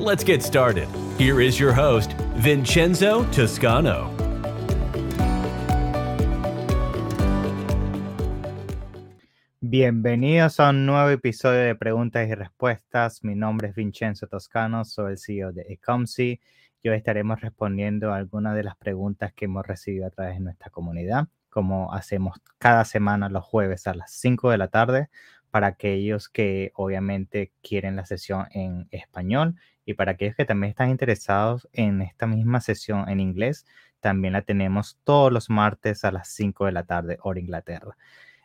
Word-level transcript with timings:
Let's 0.00 0.24
get 0.24 0.42
started. 0.42 0.88
Here 1.18 1.42
is 1.42 1.60
your 1.60 1.74
host, 1.74 2.14
Vincenzo 2.36 3.26
Toscano. 3.32 4.10
Bienvenidos 9.60 10.58
a 10.58 10.70
un 10.70 10.86
nuevo 10.86 11.10
episodio 11.10 11.60
de 11.60 11.74
Preguntas 11.74 12.26
y 12.26 12.34
Respuestas. 12.34 13.22
Mi 13.22 13.34
nombre 13.34 13.68
es 13.68 13.74
Vincenzo 13.74 14.26
Toscano, 14.26 14.86
soy 14.86 15.12
el 15.12 15.18
CEO 15.18 15.52
de 15.52 15.66
Ecomsi 15.68 16.40
y 16.82 16.88
hoy 16.88 16.96
estaremos 16.96 17.42
respondiendo 17.42 18.14
a 18.14 18.16
algunas 18.16 18.56
de 18.56 18.64
las 18.64 18.76
preguntas 18.76 19.34
que 19.34 19.44
hemos 19.44 19.66
recibido 19.66 20.06
a 20.06 20.10
través 20.10 20.36
de 20.36 20.40
nuestra 20.40 20.70
comunidad, 20.70 21.28
como 21.50 21.92
hacemos 21.92 22.40
cada 22.56 22.86
semana 22.86 23.28
los 23.28 23.44
jueves 23.44 23.86
a 23.86 23.92
las 23.92 24.10
5 24.12 24.50
de 24.50 24.56
la 24.56 24.68
tarde 24.68 25.10
para 25.50 25.68
aquellos 25.68 26.28
que 26.28 26.72
obviamente 26.74 27.52
quieren 27.62 27.96
la 27.96 28.06
sesión 28.06 28.46
en 28.52 28.88
español 28.90 29.56
y 29.84 29.94
para 29.94 30.12
aquellos 30.12 30.36
que 30.36 30.44
también 30.44 30.70
están 30.70 30.90
interesados 30.90 31.68
en 31.72 32.02
esta 32.02 32.26
misma 32.26 32.60
sesión 32.60 33.08
en 33.08 33.20
inglés, 33.20 33.66
también 34.00 34.32
la 34.32 34.42
tenemos 34.42 34.98
todos 35.04 35.32
los 35.32 35.50
martes 35.50 36.04
a 36.04 36.12
las 36.12 36.28
5 36.28 36.66
de 36.66 36.72
la 36.72 36.84
tarde, 36.84 37.18
hora 37.22 37.40
Inglaterra. 37.40 37.96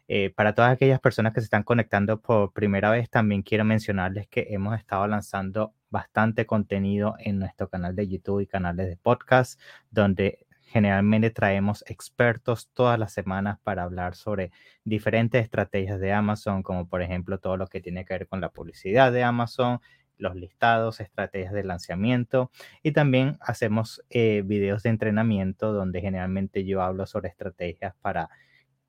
Eh, 0.07 0.29
para 0.35 0.53
todas 0.53 0.71
aquellas 0.71 0.99
personas 0.99 1.33
que 1.33 1.41
se 1.41 1.45
están 1.45 1.63
conectando 1.63 2.21
por 2.21 2.53
primera 2.53 2.91
vez, 2.91 3.09
también 3.09 3.41
quiero 3.41 3.65
mencionarles 3.65 4.27
que 4.27 4.47
hemos 4.49 4.77
estado 4.77 5.07
lanzando 5.07 5.73
bastante 5.89 6.45
contenido 6.45 7.15
en 7.19 7.39
nuestro 7.39 7.69
canal 7.69 7.95
de 7.95 8.07
YouTube 8.07 8.41
y 8.41 8.47
canales 8.47 8.87
de 8.87 8.97
podcast, 8.97 9.59
donde 9.89 10.44
generalmente 10.75 11.29
traemos 11.29 11.85
expertos 11.87 12.69
todas 12.73 12.99
las 12.99 13.13
semanas 13.13 13.59
para 13.63 13.83
hablar 13.83 14.13
sobre 14.13 14.51
diferentes 14.83 15.41
estrategias 15.41 16.01
de 16.01 16.11
Amazon, 16.11 16.63
como 16.63 16.89
por 16.89 17.01
ejemplo 17.01 17.37
todo 17.39 17.55
lo 17.55 17.67
que 17.67 17.79
tiene 17.79 18.03
que 18.03 18.13
ver 18.13 18.27
con 18.27 18.41
la 18.41 18.49
publicidad 18.49 19.13
de 19.13 19.23
Amazon, 19.23 19.79
los 20.17 20.35
listados, 20.35 20.99
estrategias 20.99 21.53
de 21.53 21.63
lanzamiento 21.63 22.51
y 22.83 22.91
también 22.91 23.37
hacemos 23.39 24.03
eh, 24.09 24.41
videos 24.45 24.83
de 24.83 24.89
entrenamiento 24.89 25.71
donde 25.71 26.01
generalmente 26.01 26.65
yo 26.65 26.81
hablo 26.81 27.05
sobre 27.05 27.29
estrategias 27.29 27.95
para 28.01 28.29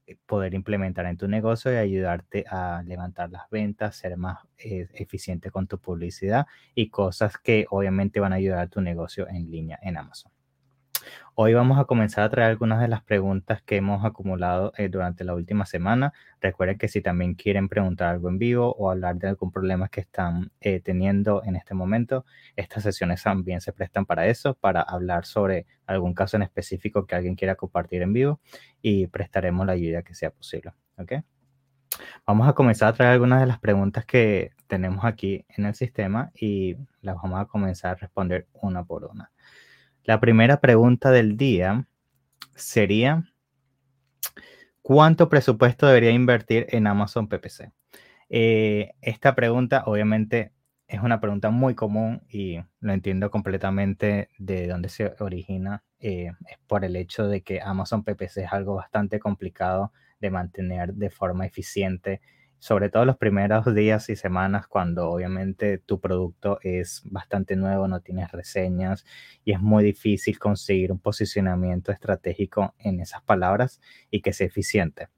eh, 0.08 0.16
poder 0.26 0.54
implementar 0.54 1.06
en 1.06 1.16
tu 1.16 1.28
negocio 1.28 1.72
y 1.72 1.76
ayudarte 1.76 2.46
a 2.50 2.82
levantar 2.84 3.30
las 3.30 3.48
ventas, 3.48 3.94
ser 3.94 4.16
más 4.16 4.40
eh, 4.58 4.88
eficiente 4.94 5.52
con 5.52 5.68
tu 5.68 5.78
publicidad 5.78 6.46
y 6.74 6.90
cosas 6.90 7.38
que 7.38 7.66
obviamente 7.70 8.18
van 8.18 8.32
a 8.32 8.36
ayudar 8.36 8.58
a 8.58 8.66
tu 8.66 8.80
negocio 8.80 9.28
en 9.28 9.52
línea 9.52 9.78
en 9.82 9.98
Amazon. 9.98 10.35
Hoy 11.34 11.54
vamos 11.54 11.78
a 11.78 11.84
comenzar 11.84 12.24
a 12.24 12.30
traer 12.30 12.50
algunas 12.50 12.80
de 12.80 12.88
las 12.88 13.02
preguntas 13.02 13.62
que 13.62 13.76
hemos 13.76 14.04
acumulado 14.04 14.72
eh, 14.76 14.88
durante 14.88 15.24
la 15.24 15.34
última 15.34 15.66
semana. 15.66 16.12
Recuerden 16.40 16.78
que 16.78 16.88
si 16.88 17.02
también 17.02 17.34
quieren 17.34 17.68
preguntar 17.68 18.08
algo 18.08 18.28
en 18.28 18.38
vivo 18.38 18.74
o 18.78 18.90
hablar 18.90 19.16
de 19.16 19.28
algún 19.28 19.52
problema 19.52 19.88
que 19.88 20.00
están 20.00 20.50
eh, 20.60 20.80
teniendo 20.80 21.42
en 21.44 21.56
este 21.56 21.74
momento, 21.74 22.24
estas 22.56 22.82
sesiones 22.82 23.22
también 23.22 23.60
se 23.60 23.72
prestan 23.72 24.06
para 24.06 24.26
eso, 24.26 24.54
para 24.54 24.80
hablar 24.80 25.26
sobre 25.26 25.66
algún 25.86 26.14
caso 26.14 26.36
en 26.36 26.42
específico 26.42 27.06
que 27.06 27.14
alguien 27.14 27.34
quiera 27.34 27.54
compartir 27.54 28.02
en 28.02 28.12
vivo 28.12 28.40
y 28.80 29.06
prestaremos 29.08 29.66
la 29.66 29.72
ayuda 29.72 30.02
que 30.02 30.14
sea 30.14 30.30
posible. 30.30 30.72
¿ok? 30.96 31.12
Vamos 32.26 32.48
a 32.48 32.54
comenzar 32.54 32.88
a 32.88 32.92
traer 32.92 33.12
algunas 33.12 33.40
de 33.40 33.46
las 33.46 33.58
preguntas 33.58 34.04
que 34.04 34.52
tenemos 34.66 35.04
aquí 35.04 35.44
en 35.48 35.66
el 35.66 35.74
sistema 35.74 36.30
y 36.34 36.76
las 37.00 37.16
vamos 37.16 37.40
a 37.40 37.46
comenzar 37.46 37.92
a 37.92 37.94
responder 37.94 38.46
una 38.54 38.84
por 38.84 39.04
una. 39.04 39.30
La 40.06 40.20
primera 40.20 40.60
pregunta 40.60 41.10
del 41.10 41.36
día 41.36 41.84
sería, 42.54 43.24
¿cuánto 44.80 45.28
presupuesto 45.28 45.88
debería 45.88 46.12
invertir 46.12 46.66
en 46.68 46.86
Amazon 46.86 47.26
PPC? 47.26 47.72
Eh, 48.28 48.92
esta 49.00 49.34
pregunta 49.34 49.82
obviamente 49.84 50.52
es 50.86 51.00
una 51.00 51.20
pregunta 51.20 51.50
muy 51.50 51.74
común 51.74 52.22
y 52.28 52.60
lo 52.78 52.92
entiendo 52.92 53.32
completamente 53.32 54.28
de 54.38 54.68
dónde 54.68 54.90
se 54.90 55.12
origina. 55.18 55.82
Eh, 55.98 56.30
es 56.48 56.58
por 56.68 56.84
el 56.84 56.94
hecho 56.94 57.26
de 57.26 57.42
que 57.42 57.60
Amazon 57.60 58.04
PPC 58.04 58.44
es 58.44 58.52
algo 58.52 58.76
bastante 58.76 59.18
complicado 59.18 59.92
de 60.20 60.30
mantener 60.30 60.94
de 60.94 61.10
forma 61.10 61.46
eficiente 61.46 62.20
sobre 62.58 62.88
todo 62.88 63.04
los 63.04 63.16
primeros 63.16 63.74
días 63.74 64.08
y 64.08 64.16
semanas 64.16 64.66
cuando 64.66 65.10
obviamente 65.10 65.78
tu 65.78 66.00
producto 66.00 66.58
es 66.62 67.02
bastante 67.04 67.56
nuevo, 67.56 67.88
no 67.88 68.00
tienes 68.00 68.32
reseñas 68.32 69.04
y 69.44 69.52
es 69.52 69.60
muy 69.60 69.84
difícil 69.84 70.38
conseguir 70.38 70.92
un 70.92 70.98
posicionamiento 70.98 71.92
estratégico 71.92 72.74
en 72.78 73.00
esas 73.00 73.22
palabras 73.22 73.80
y 74.10 74.20
que 74.20 74.32
sea 74.32 74.46
eficiente. 74.46 75.08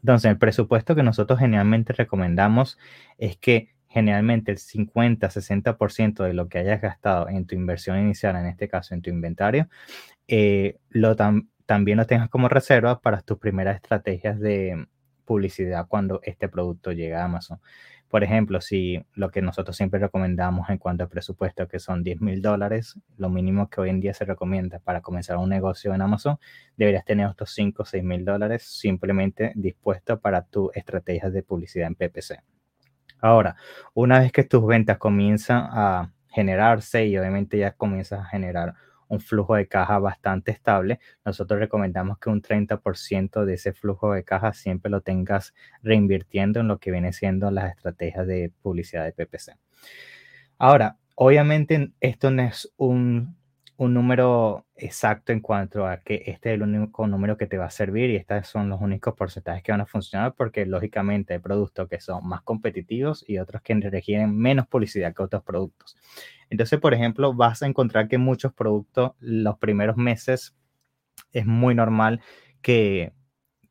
Entonces, 0.00 0.30
el 0.30 0.38
presupuesto 0.38 0.94
que 0.94 1.02
nosotros 1.02 1.38
generalmente 1.38 1.92
recomendamos 1.92 2.78
es 3.18 3.36
que 3.36 3.70
generalmente 3.88 4.50
el 4.52 4.58
50-60% 4.58 6.24
de 6.24 6.32
lo 6.32 6.48
que 6.48 6.58
hayas 6.58 6.80
gastado 6.80 7.28
en 7.28 7.46
tu 7.46 7.54
inversión 7.54 7.98
inicial, 7.98 8.34
en 8.36 8.46
este 8.46 8.68
caso 8.68 8.94
en 8.94 9.02
tu 9.02 9.10
inventario, 9.10 9.68
eh, 10.28 10.78
lo 10.88 11.14
también 11.66 11.98
lo 11.98 12.06
tengas 12.06 12.28
como 12.30 12.48
reserva 12.48 13.00
para 13.00 13.20
tus 13.20 13.38
primeras 13.38 13.76
estrategias 13.76 14.40
de, 14.40 14.86
publicidad 15.24 15.86
cuando 15.88 16.20
este 16.22 16.48
producto 16.48 16.92
llega 16.92 17.22
a 17.22 17.24
Amazon. 17.24 17.60
Por 18.12 18.24
ejemplo, 18.24 18.60
si 18.60 19.02
lo 19.14 19.30
que 19.30 19.40
nosotros 19.40 19.74
siempre 19.74 19.98
recomendamos 19.98 20.68
en 20.68 20.76
cuanto 20.76 21.02
a 21.02 21.08
presupuesto, 21.08 21.66
que 21.66 21.78
son 21.78 22.02
10 22.02 22.20
mil 22.20 22.42
dólares, 22.42 22.98
lo 23.16 23.30
mínimo 23.30 23.70
que 23.70 23.80
hoy 23.80 23.88
en 23.88 24.00
día 24.00 24.12
se 24.12 24.26
recomienda 24.26 24.80
para 24.80 25.00
comenzar 25.00 25.38
un 25.38 25.48
negocio 25.48 25.94
en 25.94 26.02
Amazon, 26.02 26.38
deberías 26.76 27.06
tener 27.06 27.30
estos 27.30 27.54
5 27.54 27.82
o 27.82 27.86
6 27.86 28.04
mil 28.04 28.24
dólares 28.26 28.64
simplemente 28.64 29.52
dispuesto 29.54 30.20
para 30.20 30.42
tu 30.42 30.70
estrategia 30.74 31.30
de 31.30 31.42
publicidad 31.42 31.86
en 31.86 31.94
PPC. 31.94 32.42
Ahora, 33.18 33.56
una 33.94 34.18
vez 34.18 34.30
que 34.30 34.44
tus 34.44 34.66
ventas 34.66 34.98
comienzan 34.98 35.68
a 35.70 36.12
generarse 36.28 37.06
y 37.06 37.16
obviamente 37.16 37.56
ya 37.56 37.72
comienzas 37.72 38.20
a 38.20 38.24
generar 38.26 38.74
un 39.12 39.20
flujo 39.20 39.56
de 39.56 39.68
caja 39.68 39.98
bastante 39.98 40.50
estable, 40.52 40.98
nosotros 41.22 41.60
recomendamos 41.60 42.18
que 42.18 42.30
un 42.30 42.40
30% 42.40 43.44
de 43.44 43.54
ese 43.54 43.74
flujo 43.74 44.14
de 44.14 44.24
caja 44.24 44.54
siempre 44.54 44.90
lo 44.90 45.02
tengas 45.02 45.52
reinvirtiendo 45.82 46.60
en 46.60 46.68
lo 46.68 46.78
que 46.78 46.90
viene 46.90 47.12
siendo 47.12 47.50
las 47.50 47.70
estrategias 47.70 48.26
de 48.26 48.50
publicidad 48.62 49.04
de 49.04 49.12
PPC. 49.12 49.58
Ahora, 50.56 50.96
obviamente 51.14 51.92
esto 52.00 52.30
no 52.30 52.42
es 52.42 52.72
un 52.78 53.36
un 53.82 53.94
número 53.94 54.64
exacto 54.76 55.32
en 55.32 55.40
cuanto 55.40 55.86
a 55.88 55.98
que 55.98 56.22
este 56.26 56.50
es 56.50 56.54
el 56.54 56.62
único 56.62 57.04
número 57.08 57.36
que 57.36 57.48
te 57.48 57.58
va 57.58 57.64
a 57.66 57.70
servir 57.70 58.10
y 58.10 58.16
estos 58.16 58.46
son 58.46 58.68
los 58.68 58.80
únicos 58.80 59.14
porcentajes 59.14 59.64
que 59.64 59.72
van 59.72 59.80
a 59.80 59.86
funcionar 59.86 60.34
porque 60.34 60.66
lógicamente 60.66 61.34
hay 61.34 61.40
productos 61.40 61.88
que 61.88 61.98
son 61.98 62.26
más 62.28 62.42
competitivos 62.42 63.24
y 63.26 63.38
otros 63.38 63.60
que 63.62 63.74
requieren 63.74 64.38
menos 64.38 64.68
publicidad 64.68 65.12
que 65.12 65.24
otros 65.24 65.42
productos. 65.42 65.96
Entonces, 66.48 66.78
por 66.78 66.94
ejemplo, 66.94 67.34
vas 67.34 67.64
a 67.64 67.66
encontrar 67.66 68.06
que 68.06 68.18
muchos 68.18 68.52
productos 68.52 69.12
los 69.18 69.58
primeros 69.58 69.96
meses 69.96 70.54
es 71.32 71.44
muy 71.44 71.74
normal 71.74 72.20
que 72.60 73.12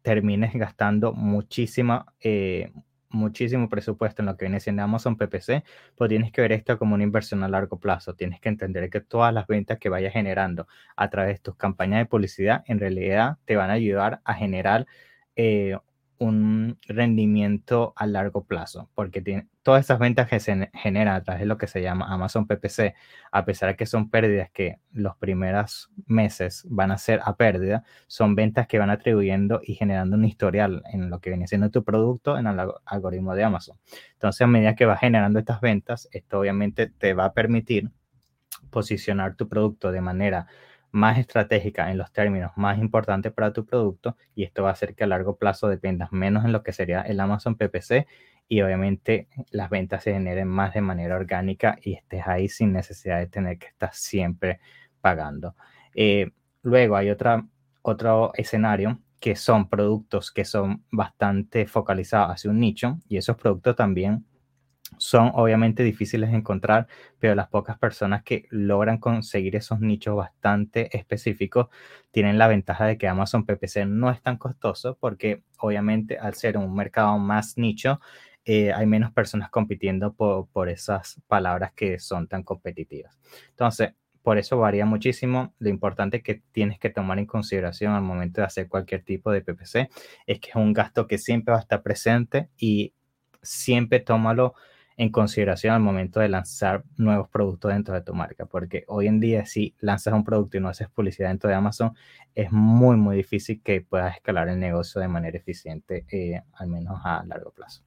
termines 0.01 0.53
gastando 0.53 1.13
muchísima, 1.13 2.05
eh, 2.19 2.73
muchísimo 3.11 3.69
presupuesto 3.69 4.21
en 4.21 4.27
lo 4.27 4.37
que 4.37 4.45
viene 4.45 4.59
siendo 4.59 4.83
Amazon 4.83 5.17
PPC, 5.17 5.63
pues 5.95 6.09
tienes 6.09 6.31
que 6.31 6.41
ver 6.41 6.51
esto 6.51 6.77
como 6.77 6.95
una 6.95 7.03
inversión 7.03 7.43
a 7.43 7.47
largo 7.47 7.79
plazo. 7.79 8.15
Tienes 8.15 8.39
que 8.39 8.49
entender 8.49 8.89
que 8.89 9.01
todas 9.01 9.33
las 9.33 9.47
ventas 9.47 9.79
que 9.79 9.89
vayas 9.89 10.13
generando 10.13 10.67
a 10.95 11.09
través 11.09 11.37
de 11.37 11.39
tus 11.43 11.55
campañas 11.55 11.99
de 11.99 12.05
publicidad 12.05 12.63
en 12.67 12.79
realidad 12.79 13.37
te 13.45 13.55
van 13.55 13.69
a 13.69 13.73
ayudar 13.73 14.21
a 14.23 14.33
generar 14.33 14.87
eh, 15.35 15.77
un 16.21 16.77
rendimiento 16.87 17.93
a 17.95 18.05
largo 18.05 18.45
plazo, 18.45 18.91
porque 18.93 19.21
tiene, 19.21 19.47
todas 19.63 19.83
esas 19.85 19.97
ventas 19.97 20.29
que 20.29 20.39
se 20.39 20.69
generan 20.71 21.15
a 21.15 21.23
través 21.23 21.39
de 21.39 21.47
lo 21.47 21.57
que 21.57 21.65
se 21.65 21.81
llama 21.81 22.13
Amazon 22.13 22.45
PPC, 22.45 22.93
a 23.31 23.43
pesar 23.43 23.69
de 23.69 23.75
que 23.75 23.87
son 23.87 24.11
pérdidas 24.11 24.51
que 24.51 24.77
los 24.91 25.17
primeros 25.17 25.89
meses 26.05 26.63
van 26.69 26.91
a 26.91 26.99
ser 26.99 27.21
a 27.23 27.37
pérdida, 27.37 27.83
son 28.05 28.35
ventas 28.35 28.67
que 28.67 28.77
van 28.77 28.91
atribuyendo 28.91 29.61
y 29.63 29.73
generando 29.73 30.15
un 30.15 30.25
historial 30.25 30.83
en 30.93 31.09
lo 31.09 31.19
que 31.21 31.31
viene 31.31 31.47
siendo 31.47 31.71
tu 31.71 31.83
producto 31.83 32.37
en 32.37 32.45
el 32.45 32.59
algoritmo 32.85 33.33
de 33.33 33.43
Amazon. 33.43 33.79
Entonces, 34.13 34.41
a 34.41 34.47
medida 34.47 34.75
que 34.75 34.85
vas 34.85 34.99
generando 34.99 35.39
estas 35.39 35.59
ventas, 35.59 36.07
esto 36.11 36.39
obviamente 36.39 36.85
te 36.85 37.15
va 37.15 37.25
a 37.25 37.33
permitir 37.33 37.89
posicionar 38.69 39.35
tu 39.35 39.49
producto 39.49 39.91
de 39.91 40.01
manera 40.01 40.45
más 40.91 41.17
estratégica 41.17 41.89
en 41.91 41.97
los 41.97 42.11
términos 42.11 42.51
más 42.55 42.77
importantes 42.79 43.31
para 43.31 43.53
tu 43.53 43.65
producto 43.65 44.17
y 44.35 44.43
esto 44.43 44.63
va 44.63 44.69
a 44.69 44.73
hacer 44.73 44.95
que 44.95 45.03
a 45.03 45.07
largo 45.07 45.37
plazo 45.37 45.67
dependas 45.67 46.11
menos 46.11 46.45
en 46.45 46.51
lo 46.51 46.63
que 46.63 46.73
sería 46.73 47.01
el 47.01 47.19
Amazon 47.19 47.55
PPC 47.55 48.07
y 48.47 48.61
obviamente 48.61 49.29
las 49.51 49.69
ventas 49.69 50.03
se 50.03 50.13
generen 50.13 50.47
más 50.47 50.73
de 50.73 50.81
manera 50.81 51.15
orgánica 51.15 51.77
y 51.81 51.93
estés 51.93 52.27
ahí 52.27 52.49
sin 52.49 52.73
necesidad 52.73 53.19
de 53.19 53.27
tener 53.27 53.57
que 53.57 53.67
estar 53.67 53.93
siempre 53.93 54.59
pagando. 54.99 55.55
Eh, 55.95 56.31
luego 56.61 56.97
hay 56.97 57.09
otra, 57.09 57.45
otro 57.81 58.31
escenario 58.35 58.99
que 59.21 59.35
son 59.35 59.69
productos 59.69 60.31
que 60.31 60.43
son 60.43 60.83
bastante 60.91 61.65
focalizados 61.67 62.31
hacia 62.31 62.51
un 62.51 62.59
nicho 62.59 62.97
y 63.07 63.17
esos 63.17 63.37
productos 63.37 63.75
también 63.75 64.25
son 64.97 65.31
obviamente 65.33 65.83
difíciles 65.83 66.31
de 66.31 66.37
encontrar, 66.37 66.87
pero 67.19 67.35
las 67.35 67.47
pocas 67.47 67.77
personas 67.77 68.23
que 68.23 68.45
logran 68.49 68.97
conseguir 68.99 69.55
esos 69.55 69.79
nichos 69.79 70.15
bastante 70.15 70.95
específicos 70.95 71.67
tienen 72.11 72.37
la 72.37 72.47
ventaja 72.47 72.85
de 72.85 72.97
que 72.97 73.07
Amazon 73.07 73.45
PPC 73.45 73.85
no 73.87 74.11
es 74.11 74.21
tan 74.21 74.37
costoso 74.37 74.97
porque 74.99 75.43
obviamente 75.57 76.17
al 76.17 76.35
ser 76.35 76.57
un 76.57 76.75
mercado 76.75 77.17
más 77.17 77.57
nicho, 77.57 77.99
eh, 78.45 78.73
hay 78.73 78.85
menos 78.85 79.11
personas 79.11 79.49
compitiendo 79.49 80.13
por, 80.13 80.47
por 80.47 80.69
esas 80.69 81.21
palabras 81.27 81.73
que 81.73 81.99
son 81.99 82.27
tan 82.27 82.43
competitivas. 82.43 83.19
Entonces, 83.49 83.93
por 84.23 84.37
eso 84.37 84.57
varía 84.57 84.85
muchísimo. 84.85 85.53
Lo 85.59 85.69
importante 85.69 86.21
que 86.21 86.43
tienes 86.51 86.79
que 86.79 86.89
tomar 86.89 87.19
en 87.19 87.25
consideración 87.25 87.93
al 87.93 88.03
momento 88.03 88.41
de 88.41 88.47
hacer 88.47 88.67
cualquier 88.67 89.03
tipo 89.03 89.31
de 89.31 89.41
PPC 89.41 89.89
es 90.27 90.39
que 90.39 90.49
es 90.49 90.55
un 90.55 90.73
gasto 90.73 91.07
que 91.07 91.17
siempre 91.17 91.53
va 91.53 91.59
a 91.59 91.61
estar 91.61 91.81
presente 91.81 92.49
y 92.57 92.93
siempre 93.41 93.99
tómalo 93.99 94.53
en 95.01 95.09
consideración 95.09 95.73
al 95.73 95.81
momento 95.81 96.19
de 96.19 96.29
lanzar 96.29 96.83
nuevos 96.95 97.27
productos 97.27 97.73
dentro 97.73 97.95
de 97.95 98.01
tu 98.01 98.13
marca, 98.13 98.45
porque 98.45 98.83
hoy 98.87 99.07
en 99.07 99.19
día 99.19 99.47
si 99.47 99.73
lanzas 99.79 100.13
un 100.13 100.23
producto 100.23 100.57
y 100.57 100.59
no 100.59 100.69
haces 100.69 100.89
publicidad 100.89 101.29
dentro 101.29 101.49
de 101.49 101.55
Amazon, 101.55 101.95
es 102.35 102.51
muy, 102.51 102.97
muy 102.97 103.15
difícil 103.15 103.63
que 103.63 103.81
puedas 103.81 104.15
escalar 104.15 104.47
el 104.47 104.59
negocio 104.59 105.01
de 105.01 105.07
manera 105.07 105.35
eficiente, 105.35 106.05
eh, 106.11 106.43
al 106.53 106.67
menos 106.67 107.01
a 107.03 107.23
largo 107.25 107.49
plazo. 107.49 107.83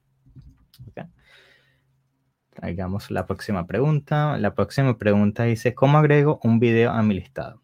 Traigamos 2.49 3.09
la 3.09 3.25
próxima 3.25 3.65
pregunta. 3.65 4.37
La 4.37 4.53
próxima 4.53 4.97
pregunta 4.97 5.45
dice, 5.45 5.73
¿cómo 5.73 5.97
agrego 5.97 6.41
un 6.43 6.59
video 6.59 6.91
a 6.91 7.01
mi 7.01 7.13
listado? 7.13 7.61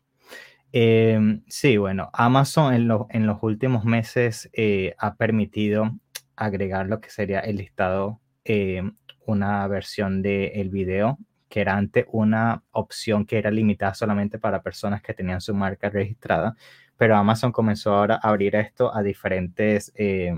Em, 0.71 1.43
sí, 1.47 1.75
bueno, 1.75 2.09
Amazon 2.13 2.73
en, 2.73 2.89
en 3.09 3.27
los 3.27 3.43
últimos 3.43 3.83
meses 3.83 4.49
eh, 4.53 4.95
ha 4.97 5.15
permitido 5.15 5.91
agregar 6.37 6.87
lo 6.87 7.01
que 7.01 7.09
sería 7.09 7.41
el 7.41 7.57
listado 7.57 8.21
em, 8.45 8.95
una 9.25 9.67
versión 9.67 10.21
del 10.21 10.51
el 10.53 10.69
video, 10.69 11.17
que 11.49 11.61
era 11.61 11.75
antes 11.75 12.05
una 12.11 12.63
opción 12.71 13.25
que 13.25 13.37
era 13.37 13.51
limitada 13.51 13.93
solamente 13.93 14.39
para 14.39 14.61
personas 14.63 15.01
que 15.01 15.13
tenían 15.13 15.41
su 15.41 15.53
marca 15.53 15.89
registrada, 15.89 16.55
pero 16.97 17.15
Amazon 17.17 17.51
comenzó 17.51 17.93
ahora 17.93 18.19
a 18.21 18.29
abrir 18.29 18.55
esto 18.55 18.95
a 18.95 19.03
diferentes 19.03 19.91
eh, 19.95 20.33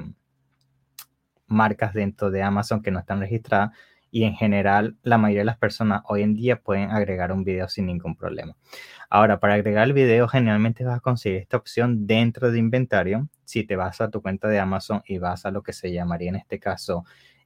marcas 1.45 1.93
dentro 1.93 2.31
de 2.31 2.41
Amazon 2.41 2.81
que 2.81 2.91
no 2.91 2.99
están 2.99 3.19
registradas 3.19 3.71
y 4.13 4.25
en 4.25 4.35
general 4.35 4.95
la 5.01 5.17
mayoría 5.17 5.41
de 5.41 5.45
las 5.45 5.57
personas 5.57 6.03
hoy 6.05 6.21
en 6.21 6.35
día 6.35 6.61
pueden 6.61 6.91
agregar 6.91 7.31
un 7.31 7.43
video 7.43 7.67
sin 7.67 7.87
ningún 7.87 8.15
problema. 8.15 8.55
Ahora, 9.09 9.39
para 9.39 9.55
agregar 9.55 9.85
el 9.85 9.93
video 9.93 10.27
generalmente 10.27 10.83
vas 10.83 10.97
a 10.97 10.99
conseguir 10.99 11.39
esta 11.39 11.57
opción 11.57 12.05
dentro 12.05 12.51
de 12.51 12.59
inventario. 12.59 13.27
Si 13.43 13.63
te 13.63 13.75
vas 13.75 14.01
a 14.01 14.11
tu 14.11 14.21
cuenta 14.21 14.47
de 14.47 14.59
Amazon 14.59 15.01
y 15.07 15.17
vas 15.17 15.47
a 15.47 15.51
lo 15.51 15.63
que 15.63 15.73
se 15.73 15.91
llamaría 15.91 16.29
en 16.29 16.35
este 16.35 16.59
caso 16.59 17.05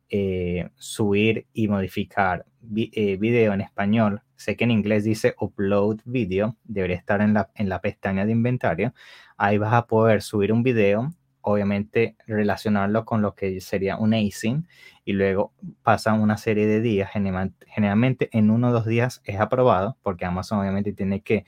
eh, 0.10 0.70
subir 0.76 1.48
y 1.54 1.68
modificar 1.68 2.46
eh, 2.76 3.18
video 3.18 3.54
en 3.54 3.62
español. 3.62 4.22
Sé 4.36 4.56
que 4.56 4.64
en 4.64 4.72
inglés 4.72 5.04
dice 5.04 5.36
upload 5.40 5.98
video, 6.06 6.56
debería 6.64 6.96
estar 6.96 7.22
en 7.22 7.34
la, 7.34 7.50
en 7.56 7.70
la 7.70 7.82
pestaña 7.82 8.26
de 8.26 8.32
inventario. 8.32 8.94
Ahí 9.38 9.58
vas 9.58 9.74
a 9.74 9.88
poder 9.88 10.22
subir 10.22 10.54
un 10.54 10.64
video, 10.64 11.12
obviamente 11.42 12.16
relacionarlo 12.28 13.06
con 13.06 13.22
lo 13.22 13.36
que 13.36 13.60
sería 13.62 13.98
un 13.98 14.14
async 14.14 14.68
y 15.06 15.14
luego 15.14 15.54
pasan 15.82 16.22
una 16.22 16.38
serie 16.38 16.68
de 16.68 16.82
días. 16.82 17.10
Generalmente 17.12 18.30
en 18.32 18.52
uno 18.52 18.70
o 18.70 18.72
dos 18.72 18.86
días 18.86 19.22
es 19.26 19.40
aprobado 19.40 19.98
porque 20.04 20.26
Amazon 20.26 20.60
obviamente 20.60 20.94
tiene 20.94 21.22
que 21.22 21.46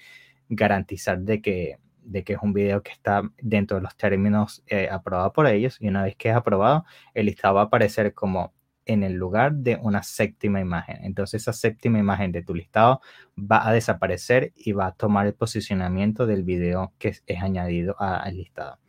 garantizar 0.49 1.19
de 1.19 1.41
que 1.41 1.77
de 2.09 2.23
que 2.23 2.33
es 2.33 2.39
un 2.41 2.53
video 2.53 2.81
que 2.81 2.91
está 2.91 3.21
dentro 3.41 3.77
de 3.77 3.83
los 3.83 3.95
términos 3.95 4.63
eh, 4.67 4.89
aprobados 4.91 5.31
por 5.31 5.47
ellos 5.47 5.77
y 5.79 5.87
una 5.87 6.03
vez 6.03 6.15
que 6.15 6.29
es 6.29 6.35
aprobado, 6.35 6.85
el 7.13 7.27
listado 7.27 7.55
va 7.55 7.61
a 7.61 7.65
aparecer 7.65 8.13
como 8.13 8.53
en 8.85 9.03
el 9.03 9.13
lugar 9.13 9.53
de 9.53 9.77
una 9.81 10.01
séptima 10.01 10.59
imagen. 10.59 10.97
Entonces 11.03 11.43
esa 11.43 11.53
séptima 11.53 11.99
imagen 11.99 12.31
de 12.31 12.41
tu 12.41 12.55
listado 12.55 13.01
va 13.37 13.67
a 13.67 13.71
desaparecer 13.71 14.51
y 14.55 14.71
va 14.71 14.87
a 14.87 14.91
tomar 14.93 15.27
el 15.27 15.35
posicionamiento 15.35 16.25
del 16.25 16.43
video 16.43 16.93
que 16.97 17.09
es, 17.09 17.23
añadido 17.41 17.95
al 17.99 18.35
listado. 18.35 18.79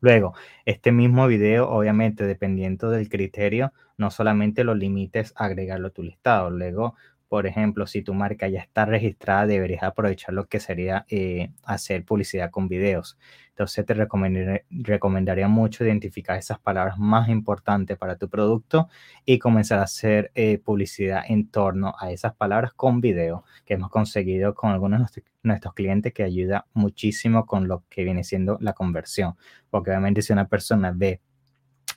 Luego, 0.00 0.34
este 0.64 0.92
mismo 0.92 1.26
video, 1.26 1.68
obviamente, 1.68 2.24
dependiendo 2.24 2.90
del 2.90 3.08
criterio, 3.08 3.72
no 3.98 4.10
solamente 4.10 4.64
lo 4.64 4.74
limites 4.74 5.34
a 5.36 5.44
agregarlo 5.44 5.88
a 5.88 5.90
tu 5.90 6.02
listado. 6.02 6.50
Luego, 6.50 6.96
por 7.30 7.46
ejemplo, 7.46 7.86
si 7.86 8.02
tu 8.02 8.12
marca 8.12 8.48
ya 8.48 8.58
está 8.58 8.86
registrada, 8.86 9.46
deberías 9.46 9.84
aprovechar 9.84 10.34
lo 10.34 10.48
que 10.48 10.58
sería 10.58 11.06
eh, 11.08 11.52
hacer 11.62 12.04
publicidad 12.04 12.50
con 12.50 12.66
videos. 12.66 13.18
Entonces 13.50 13.86
te 13.86 13.94
recomendaría, 13.94 15.46
mucho 15.46 15.84
identificar 15.84 16.36
esas 16.36 16.58
palabras 16.58 16.98
más 16.98 17.28
importantes 17.28 17.96
para 17.96 18.16
tu 18.16 18.28
producto 18.28 18.88
y 19.24 19.38
comenzar 19.38 19.78
a 19.78 19.84
hacer 19.84 20.32
eh, 20.34 20.58
publicidad 20.58 21.22
en 21.28 21.46
torno 21.48 21.94
a 22.00 22.10
esas 22.10 22.34
palabras 22.34 22.72
con 22.72 23.00
video, 23.00 23.44
que 23.64 23.74
hemos 23.74 23.90
conseguido 23.90 24.52
con 24.52 24.72
algunos 24.72 25.12
de 25.12 25.22
nuestros 25.44 25.72
clientes 25.74 26.12
que 26.12 26.24
ayuda 26.24 26.66
muchísimo 26.72 27.46
con 27.46 27.68
lo 27.68 27.84
que 27.88 28.02
viene 28.02 28.24
siendo 28.24 28.58
la 28.60 28.72
conversión. 28.72 29.36
Porque 29.70 29.90
obviamente 29.90 30.22
si 30.22 30.32
una 30.32 30.48
persona 30.48 30.92
ve 30.92 31.20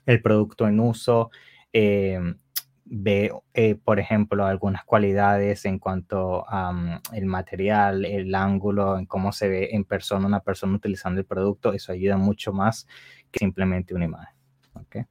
el 0.05 0.21
producto 0.21 0.67
en 0.67 0.79
uso, 0.79 1.31
eh, 1.73 2.19
ve, 2.85 3.31
eh, 3.53 3.75
por 3.75 3.99
ejemplo, 3.99 4.45
algunas 4.45 4.83
cualidades 4.83 5.65
en 5.65 5.79
cuanto 5.79 6.45
a 6.47 7.01
el 7.13 7.25
material, 7.25 8.05
el 8.05 8.33
ángulo, 8.35 8.97
en 8.97 9.05
cómo 9.05 9.31
se 9.31 9.49
ve 9.49 9.69
en 9.71 9.85
persona 9.85 10.27
una 10.27 10.41
persona 10.41 10.75
utilizando 10.75 11.19
el 11.19 11.25
producto, 11.25 11.73
eso 11.73 11.91
ayuda 11.91 12.17
mucho 12.17 12.53
más 12.53 12.87
que 13.31 13.39
simplemente 13.39 13.95
una 13.95 14.05
imagen. 14.05 14.35
Okay. 14.73 15.03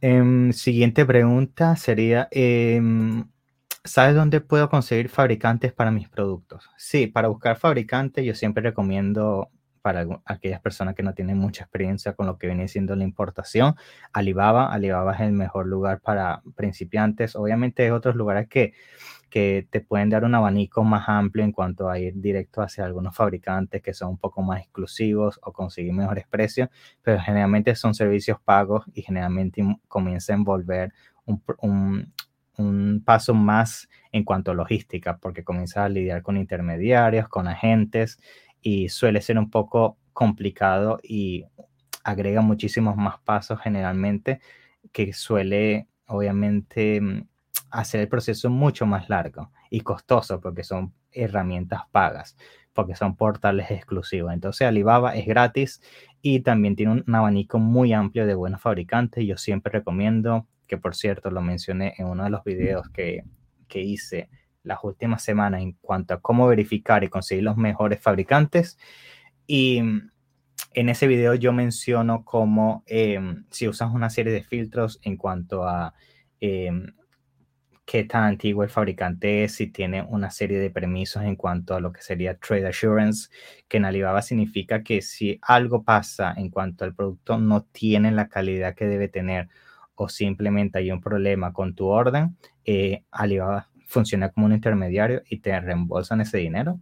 Em, 0.00 0.52
siguiente 0.52 1.04
pregunta 1.04 1.74
sería, 1.76 2.28
em, 2.30 3.24
¿sabes 3.84 4.14
dónde 4.14 4.40
puedo 4.40 4.68
conseguir 4.70 5.08
fabricantes 5.08 5.72
para 5.72 5.90
mis 5.90 6.08
productos? 6.08 6.70
Sí, 6.76 7.06
para 7.08 7.28
buscar 7.28 7.56
fabricantes 7.58 8.24
yo 8.24 8.34
siempre 8.34 8.62
recomiendo 8.62 9.50
para 9.88 10.06
aquellas 10.26 10.60
personas 10.60 10.94
que 10.94 11.02
no 11.02 11.14
tienen 11.14 11.38
mucha 11.38 11.64
experiencia 11.64 12.12
con 12.12 12.26
lo 12.26 12.36
que 12.36 12.46
viene 12.46 12.68
siendo 12.68 12.94
la 12.94 13.04
importación. 13.04 13.74
Alibaba, 14.12 14.70
Alibaba 14.70 15.14
es 15.14 15.20
el 15.20 15.32
mejor 15.32 15.66
lugar 15.66 16.00
para 16.00 16.42
principiantes. 16.56 17.34
Obviamente 17.34 17.84
hay 17.84 17.90
otros 17.90 18.14
lugares 18.14 18.48
que, 18.48 18.74
que 19.30 19.66
te 19.70 19.80
pueden 19.80 20.10
dar 20.10 20.24
un 20.24 20.34
abanico 20.34 20.84
más 20.84 21.08
amplio 21.08 21.42
en 21.42 21.52
cuanto 21.52 21.88
a 21.88 21.98
ir 21.98 22.12
directo 22.16 22.60
hacia 22.60 22.84
algunos 22.84 23.16
fabricantes 23.16 23.80
que 23.80 23.94
son 23.94 24.10
un 24.10 24.18
poco 24.18 24.42
más 24.42 24.60
exclusivos 24.60 25.40
o 25.42 25.54
conseguir 25.54 25.94
mejores 25.94 26.26
precios, 26.26 26.68
pero 27.00 27.18
generalmente 27.18 27.74
son 27.74 27.94
servicios 27.94 28.38
pagos 28.44 28.84
y 28.92 29.00
generalmente 29.00 29.64
comienza 29.88 30.34
a 30.34 30.36
envolver 30.36 30.92
un, 31.24 31.42
un, 31.62 32.12
un 32.58 33.02
paso 33.02 33.32
más 33.32 33.88
en 34.12 34.24
cuanto 34.24 34.50
a 34.50 34.54
logística, 34.54 35.16
porque 35.16 35.44
comienza 35.44 35.82
a 35.82 35.88
lidiar 35.88 36.22
con 36.22 36.36
intermediarios, 36.36 37.26
con 37.28 37.48
agentes 37.48 38.18
y 38.68 38.90
suele 38.90 39.22
ser 39.22 39.38
un 39.38 39.48
poco 39.48 39.96
complicado 40.12 40.98
y 41.02 41.46
agrega 42.04 42.42
muchísimos 42.42 42.96
más 42.96 43.18
pasos 43.20 43.58
generalmente 43.62 44.40
que 44.92 45.14
suele 45.14 45.86
obviamente 46.06 47.00
mm, 47.00 47.26
hacer 47.70 48.02
el 48.02 48.08
proceso 48.08 48.50
mucho 48.50 48.84
más 48.84 49.08
largo 49.08 49.52
y 49.70 49.80
costoso 49.80 50.38
porque 50.40 50.64
son 50.64 50.92
herramientas 51.12 51.80
pagas, 51.92 52.36
porque 52.74 52.94
son 52.94 53.16
portales 53.16 53.70
exclusivos. 53.70 54.34
Entonces 54.34 54.68
Alibaba 54.68 55.16
es 55.16 55.26
gratis 55.26 55.80
y 56.20 56.40
también 56.40 56.76
tiene 56.76 56.92
un 56.92 57.14
abanico 57.14 57.58
muy 57.58 57.94
amplio 57.94 58.26
de 58.26 58.34
buenos 58.34 58.60
fabricantes. 58.60 59.24
Yo 59.26 59.38
siempre 59.38 59.72
recomiendo, 59.72 60.46
que 60.66 60.76
por 60.76 60.94
cierto 60.94 61.30
lo 61.30 61.40
mencioné 61.40 61.94
en 61.96 62.06
uno 62.06 62.24
de 62.24 62.30
los 62.30 62.44
videos 62.44 62.86
que, 62.90 63.24
que 63.66 63.80
hice 63.80 64.28
las 64.68 64.84
últimas 64.84 65.22
semanas 65.24 65.62
en 65.62 65.72
cuanto 65.80 66.14
a 66.14 66.20
cómo 66.20 66.46
verificar 66.46 67.02
y 67.02 67.08
conseguir 67.08 67.44
los 67.44 67.56
mejores 67.56 68.00
fabricantes. 68.00 68.78
Y 69.46 69.78
en 69.78 70.88
ese 70.88 71.06
video 71.08 71.34
yo 71.34 71.52
menciono 71.52 72.24
cómo 72.24 72.84
em, 72.86 73.46
si 73.50 73.66
usas 73.66 73.92
una 73.92 74.10
serie 74.10 74.32
de 74.32 74.44
filtros 74.44 75.00
en 75.02 75.16
cuanto 75.16 75.64
a 75.64 75.94
em, 76.40 76.92
qué 77.86 78.04
tan 78.04 78.24
antiguo 78.24 78.62
el 78.62 78.68
fabricante 78.70 79.44
es, 79.44 79.54
si 79.54 79.68
tiene 79.68 80.02
una 80.02 80.30
serie 80.30 80.58
de 80.58 80.70
permisos 80.70 81.22
en 81.22 81.36
cuanto 81.36 81.74
a 81.74 81.80
lo 81.80 81.90
que 81.90 82.02
sería 82.02 82.36
trade 82.38 82.68
assurance, 82.68 83.30
que 83.66 83.78
en 83.78 83.86
Alibaba 83.86 84.20
significa 84.20 84.82
que 84.82 85.00
si 85.00 85.38
algo 85.40 85.82
pasa 85.84 86.34
en 86.36 86.50
cuanto 86.50 86.84
al 86.84 86.94
producto 86.94 87.38
no 87.38 87.64
tiene 87.64 88.12
la 88.12 88.28
calidad 88.28 88.74
que 88.74 88.86
debe 88.86 89.08
tener 89.08 89.48
o 89.94 90.08
simplemente 90.10 90.78
hay 90.78 90.92
un 90.92 91.00
problema 91.00 91.52
con 91.52 91.74
tu 91.74 91.86
orden, 91.86 92.36
eh, 92.64 93.04
Alibaba 93.10 93.70
funciona 93.88 94.28
como 94.28 94.46
un 94.46 94.52
intermediario 94.52 95.22
y 95.28 95.38
te 95.38 95.58
reembolsan 95.58 96.20
ese 96.20 96.38
dinero. 96.38 96.78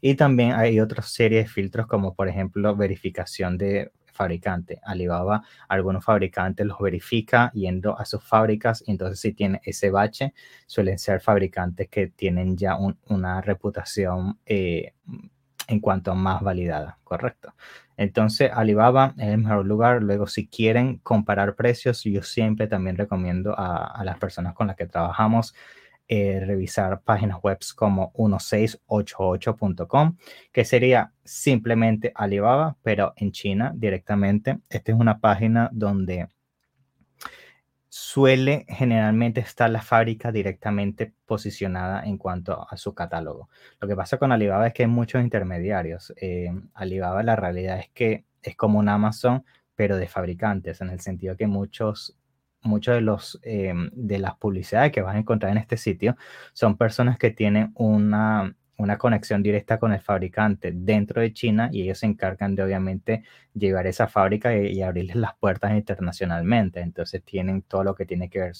Y 0.00 0.16
también 0.16 0.52
hay 0.52 0.80
otra 0.80 1.02
serie 1.02 1.38
de 1.38 1.46
filtros 1.46 1.86
como 1.86 2.14
por 2.14 2.28
ejemplo 2.28 2.76
verificación 2.76 3.56
de 3.56 3.92
fabricante. 4.12 4.80
Alibaba, 4.82 5.42
algunos 5.68 6.04
fabricantes 6.04 6.66
los 6.66 6.78
verifica 6.78 7.52
yendo 7.52 7.98
a 7.98 8.04
sus 8.04 8.22
fábricas 8.24 8.82
y 8.86 8.90
entonces 8.90 9.20
si 9.20 9.32
tiene 9.32 9.60
ese 9.64 9.90
bache, 9.90 10.34
suelen 10.66 10.98
ser 10.98 11.20
fabricantes 11.20 11.88
que 11.88 12.08
tienen 12.08 12.56
ya 12.56 12.76
una 13.06 13.40
reputación 13.40 14.38
eh, 14.44 14.94
en 15.68 15.80
cuanto 15.80 16.10
a 16.10 16.14
más 16.14 16.42
validada, 16.42 16.98
correcto. 17.04 17.54
Entonces, 17.96 18.50
Alibaba 18.52 19.14
es 19.18 19.28
el 19.28 19.38
mejor 19.38 19.66
lugar. 19.66 20.02
Luego, 20.02 20.26
si 20.26 20.48
quieren 20.48 20.98
comparar 20.98 21.54
precios, 21.54 22.02
yo 22.02 22.22
siempre 22.22 22.66
también 22.66 22.96
recomiendo 22.96 23.54
a, 23.56 24.02
las 24.04 24.18
personas 24.18 24.54
con 24.54 24.66
las 24.66 24.76
que 24.76 24.86
trabajamos 24.86 25.54
eh, 26.12 26.44
revisar 26.44 27.02
páginas 27.02 27.38
web 27.40 27.58
como 27.76 28.12
1688.com, 28.14 30.16
que 30.50 30.64
sería 30.64 31.12
simplemente 31.22 32.10
Alibaba, 32.16 32.76
pero 32.82 33.12
en 33.14 33.30
China 33.30 33.72
directamente. 33.76 34.58
Esta 34.68 34.90
es 34.90 34.98
una 34.98 35.20
página 35.20 35.70
donde 35.72 36.26
suele 37.88 38.66
generalmente 38.68 39.38
estar 39.38 39.70
la 39.70 39.82
fábrica 39.82 40.32
directamente 40.32 41.12
posicionada 41.26 42.02
en 42.02 42.18
cuanto 42.18 42.66
a 42.68 42.76
su 42.76 42.92
catálogo. 42.92 43.48
Lo 43.80 43.86
que 43.86 43.94
pasa 43.94 44.18
con 44.18 44.32
Alibaba 44.32 44.66
es 44.66 44.74
que 44.74 44.82
hay 44.82 44.88
muchos 44.88 45.22
intermediarios. 45.22 46.12
Eh, 46.16 46.50
Alibaba 46.74 47.22
la 47.22 47.36
realidad 47.36 47.78
es 47.78 47.88
que 47.90 48.24
es 48.42 48.56
como 48.56 48.80
un 48.80 48.88
Amazon, 48.88 49.44
pero 49.76 49.96
de 49.96 50.08
fabricantes, 50.08 50.80
en 50.80 50.90
el 50.90 50.98
sentido 50.98 51.36
que 51.36 51.46
muchos 51.46 52.16
muchos 52.62 52.94
de 52.94 53.00
los 53.00 53.40
eh, 53.42 53.72
de 53.92 54.18
las 54.18 54.36
publicidades 54.36 54.92
que 54.92 55.02
vas 55.02 55.16
a 55.16 55.18
encontrar 55.18 55.52
en 55.52 55.58
este 55.58 55.76
sitio 55.76 56.16
son 56.52 56.76
personas 56.76 57.18
que 57.18 57.30
tienen 57.30 57.72
una 57.74 58.54
una 58.80 58.98
conexión 58.98 59.42
directa 59.42 59.78
con 59.78 59.92
el 59.92 60.00
fabricante 60.00 60.72
dentro 60.74 61.20
de 61.20 61.32
China 61.32 61.68
y 61.72 61.82
ellos 61.82 61.98
se 61.98 62.06
encargan 62.06 62.54
de 62.54 62.62
obviamente 62.62 63.22
llevar 63.54 63.86
esa 63.86 64.08
fábrica 64.08 64.56
y, 64.56 64.82
abrirles 64.82 65.16
las 65.16 65.36
puertas 65.36 65.72
internacionalmente. 65.72 66.80
Entonces 66.80 67.22
tienen 67.22 67.62
todo 67.62 67.84
lo 67.84 67.94
que 67.94 68.06
tiene 68.06 68.30
que 68.30 68.40
ver 68.40 68.54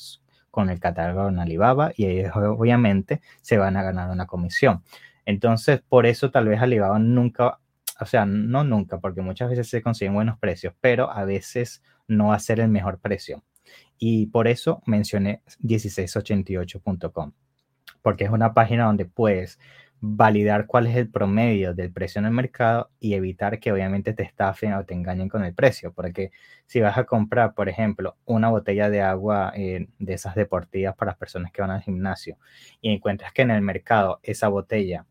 con 0.50 0.68
el 0.70 0.80
catálogo 0.80 1.28
en 1.28 1.38
Alibaba 1.38 1.92
y 1.96 2.06
ellos 2.06 2.32
obviamente 2.36 3.20
se 3.40 3.58
van 3.58 3.76
a 3.76 3.82
ganar 3.82 4.10
una 4.10 4.26
comisión. 4.26 4.82
Entonces 5.24 5.80
por 5.88 6.06
eso 6.06 6.30
tal 6.30 6.48
vez 6.48 6.60
Alibaba 6.60 6.98
nunca, 6.98 7.58
o 8.00 8.06
sea, 8.06 8.26
no 8.26 8.64
nunca, 8.64 8.98
porque 8.98 9.22
muchas 9.22 9.50
veces 9.50 9.68
se 9.68 9.82
consiguen 9.82 10.14
buenos 10.14 10.38
precios, 10.38 10.74
pero 10.80 11.10
a 11.10 11.24
veces 11.24 11.82
no 12.08 12.28
va 12.28 12.34
a 12.36 12.40
ser 12.40 12.60
el 12.60 12.68
mejor 12.68 12.98
precio. 12.98 13.42
Y 14.02 14.26
por 14.26 14.48
eso 14.48 14.82
mencioné 14.86 15.42
1688.com, 15.62 17.32
porque 18.02 18.24
es 18.24 18.30
una 18.30 18.54
página 18.54 18.86
donde 18.86 19.04
puedes 19.04 19.58
validar 20.00 20.66
cuál 20.66 20.86
es 20.86 20.96
el 20.96 21.10
promedio 21.10 21.74
del 21.74 21.92
precio 21.92 22.18
en 22.18 22.24
el 22.24 22.32
mercado 22.32 22.90
y 22.98 23.12
evitar 23.12 23.60
que 23.60 23.70
obviamente 23.70 24.14
te 24.14 24.22
estafen 24.22 24.72
o 24.72 24.86
te 24.86 24.94
engañen 24.94 25.28
con 25.28 25.44
el 25.44 25.54
precio. 25.54 25.92
Porque 25.92 26.30
si 26.64 26.80
vas 26.80 26.96
a 26.96 27.04
comprar, 27.04 27.52
por 27.54 27.68
ejemplo, 27.68 28.16
una 28.24 28.48
botella 28.48 28.88
de 28.88 29.02
agua 29.02 29.52
eh, 29.54 29.88
de 29.98 30.14
esas 30.14 30.34
deportivas 30.34 30.96
para 30.96 31.10
las 31.10 31.18
personas 31.18 31.52
que 31.52 31.60
van 31.60 31.70
al 31.70 31.82
gimnasio 31.82 32.38
y 32.80 32.90
encuentras 32.90 33.32
que 33.32 33.42
en 33.42 33.50
el 33.50 33.60
mercado 33.60 34.18
esa 34.22 34.48
botella, 34.48 35.04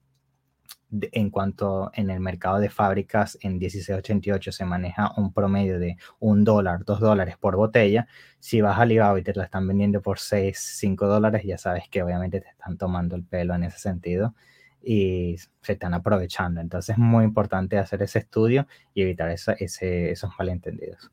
en 0.91 1.29
cuanto 1.29 1.91
en 1.93 2.09
el 2.09 2.19
mercado 2.19 2.59
de 2.59 2.69
fábricas 2.69 3.37
en 3.41 3.59
1688 3.59 4.51
se 4.51 4.65
maneja 4.65 5.13
un 5.17 5.31
promedio 5.31 5.79
de 5.79 5.97
un 6.19 6.43
dólar, 6.43 6.83
dos 6.83 6.99
dólares 6.99 7.37
por 7.37 7.55
botella, 7.55 8.07
si 8.39 8.61
vas 8.61 8.75
al 8.77 8.83
Alibaba 8.83 9.19
y 9.19 9.23
te 9.23 9.33
la 9.35 9.43
están 9.43 9.67
vendiendo 9.67 10.01
por 10.01 10.19
6, 10.19 10.57
5 10.57 11.05
dólares, 11.05 11.43
ya 11.45 11.57
sabes 11.57 11.83
que 11.89 12.01
obviamente 12.01 12.41
te 12.41 12.49
están 12.49 12.77
tomando 12.77 13.15
el 13.15 13.23
pelo 13.23 13.53
en 13.53 13.65
ese 13.65 13.77
sentido 13.77 14.33
y 14.81 15.35
se 15.61 15.73
están 15.73 15.93
aprovechando. 15.93 16.59
Entonces 16.59 16.93
es 16.93 16.97
muy 16.97 17.23
importante 17.23 17.77
hacer 17.77 18.01
ese 18.01 18.19
estudio 18.19 18.65
y 18.93 19.03
evitar 19.03 19.29
esos 19.29 20.29
malentendidos. 20.39 21.11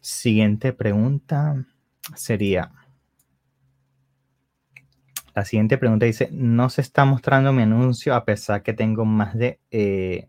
Siguiente 0.00 0.72
pregunta 0.72 1.64
sería, 2.16 2.72
la 5.34 5.44
siguiente 5.44 5.78
pregunta 5.78 6.06
dice, 6.06 6.28
no 6.32 6.70
se 6.70 6.80
está 6.80 7.04
mostrando 7.04 7.52
mi 7.52 7.62
anuncio 7.62 8.14
a 8.14 8.24
pesar 8.24 8.62
que 8.62 8.72
tengo 8.72 9.04
más 9.04 9.34
de, 9.34 9.60
eh, 9.70 10.28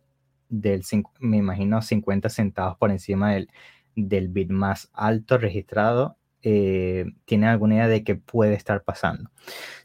del, 0.49 0.83
me 1.19 1.37
imagino, 1.37 1.81
50 1.81 2.29
centavos 2.29 2.77
por 2.77 2.91
encima 2.91 3.33
del, 3.33 3.49
del 3.95 4.29
bit 4.29 4.49
más 4.49 4.89
alto 4.93 5.37
registrado 5.37 6.17
eh, 6.47 7.05
tienen 7.25 7.49
alguna 7.49 7.73
idea 7.73 7.87
de 7.87 8.03
qué 8.03 8.13
puede 8.15 8.53
estar 8.53 8.83
pasando. 8.83 9.31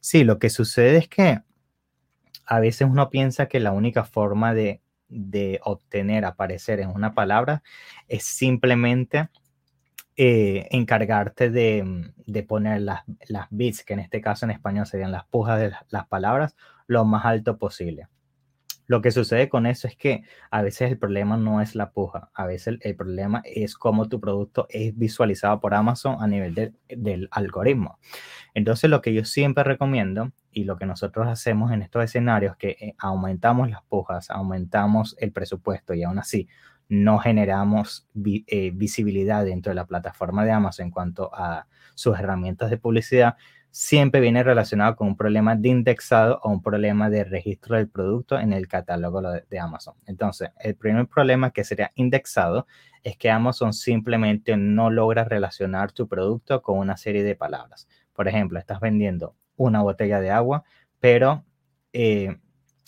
Sí, 0.01 0.25
lo 0.25 0.39
que 0.39 0.51
sucede 0.51 0.99
es 0.99 1.09
que 1.09 1.41
a 2.45 2.61
veces 2.61 2.87
uno 2.87 3.09
piensa 3.09 3.47
que 3.47 3.61
la 3.61 3.73
única 3.73 4.05
forma 4.05 4.53
de, 4.53 4.83
obtener, 5.63 6.27
aparecer 6.27 6.81
en 6.81 6.91
una 6.91 7.15
palabra 7.15 7.63
es 8.09 8.25
simplemente 8.25 9.31
eh, 10.23 10.69
encargarte 10.71 11.49
de, 11.49 12.45
poner 12.47 12.83
las, 12.83 13.05
las, 13.27 13.47
bits, 13.49 13.85
que 13.85 13.95
en 13.95 14.01
este 14.01 14.21
caso 14.21 14.45
en 14.45 14.51
español 14.51 14.85
serían 14.85 15.13
las 15.13 15.25
pujas 15.25 15.59
de 15.59 15.73
las 15.89 16.07
palabras, 16.09 16.57
lo 16.87 17.07
más 17.07 17.25
alto 17.25 17.57
posible. 17.57 18.07
Lo 18.87 19.01
que 19.01 19.13
sucede 19.13 19.49
con 19.49 19.65
eso 19.65 19.89
es 19.89 19.97
que 19.97 20.25
a 20.51 20.61
veces 20.61 20.91
el 20.91 20.99
problema 20.99 21.39
no 21.39 21.63
es 21.63 21.75
la 21.75 21.93
puja, 21.93 22.29
a 22.35 22.45
veces 22.45 22.77
el, 22.83 22.97
problema 22.97 23.41
es 23.47 23.77
cómo 23.77 24.11
tu 24.11 24.21
producto 24.21 24.67
es 24.69 24.95
visualizado 24.95 25.59
por 25.59 25.73
Amazon 25.73 26.19
a 26.21 26.27
nivel 26.27 26.75
del 26.87 27.29
algoritmo. 27.31 27.99
Entonces 28.53 28.91
lo 28.91 29.01
que 29.01 29.15
yo 29.15 29.25
siempre 29.25 29.65
recomiendo 29.65 30.33
y 30.53 30.65
lo 30.65 30.77
que 30.77 30.85
nosotros 30.85 31.29
hacemos 31.29 31.73
en 31.73 31.81
estos 31.81 32.05
escenarios 32.05 32.53
es 32.53 32.59
que 32.59 32.69
eh, 32.85 32.95
aumentamos 32.99 33.71
las 33.71 33.83
pujas, 33.85 34.29
aumentamos 34.29 35.17
el 35.19 35.33
presupuesto 35.33 35.95
y 35.95 36.03
aún 36.03 36.19
así 36.19 36.47
no 36.91 37.19
generamos 37.19 38.09
eh, 38.25 38.73
visibilidad 38.75 39.45
dentro 39.45 39.71
de 39.71 39.77
la 39.77 39.87
plataforma 39.87 40.45
de 40.45 40.51
Amazon 40.51 40.87
en 40.87 40.91
cuanto 40.91 41.31
a 41.33 41.67
sus 41.95 42.19
herramientas 42.19 42.69
de 42.69 42.79
publicidad, 42.79 43.37
siempre 43.71 44.21
viene 44.21 44.43
relacionado 44.43 44.97
con 44.97 45.07
un 45.07 45.17
problema 45.17 45.55
de 45.55 45.69
indexado 45.69 46.41
o 46.43 46.51
un 46.51 46.61
problema 46.61 47.09
de 47.09 47.23
registro 47.23 47.77
del 47.77 47.89
producto 47.89 48.41
en 48.41 48.53
el 48.53 48.67
catálogo 48.67 49.23
de 49.23 49.59
Amazon. 49.61 49.95
Entonces, 50.07 50.51
el 50.59 50.75
primer 50.75 51.07
problema 51.07 51.53
que 51.53 51.63
sería 51.63 51.93
indexado 51.95 52.67
es 53.05 53.17
que 53.17 53.31
Amazon 53.31 53.73
simplemente 53.73 54.57
no 54.57 54.91
logra 54.91 55.23
relacionar 55.23 55.93
tu 55.93 56.09
producto 56.09 56.61
con 56.61 56.79
una 56.79 56.97
serie 56.97 57.23
de 57.23 57.37
palabras. 57.37 57.89
Por 58.13 58.27
ejemplo, 58.27 58.59
estás 58.59 58.81
vendiendo 58.81 59.37
una 59.57 59.81
botella 59.83 60.21
de 60.21 60.33
agua, 60.33 60.65
pero 60.99 61.45
eh, 61.93 62.37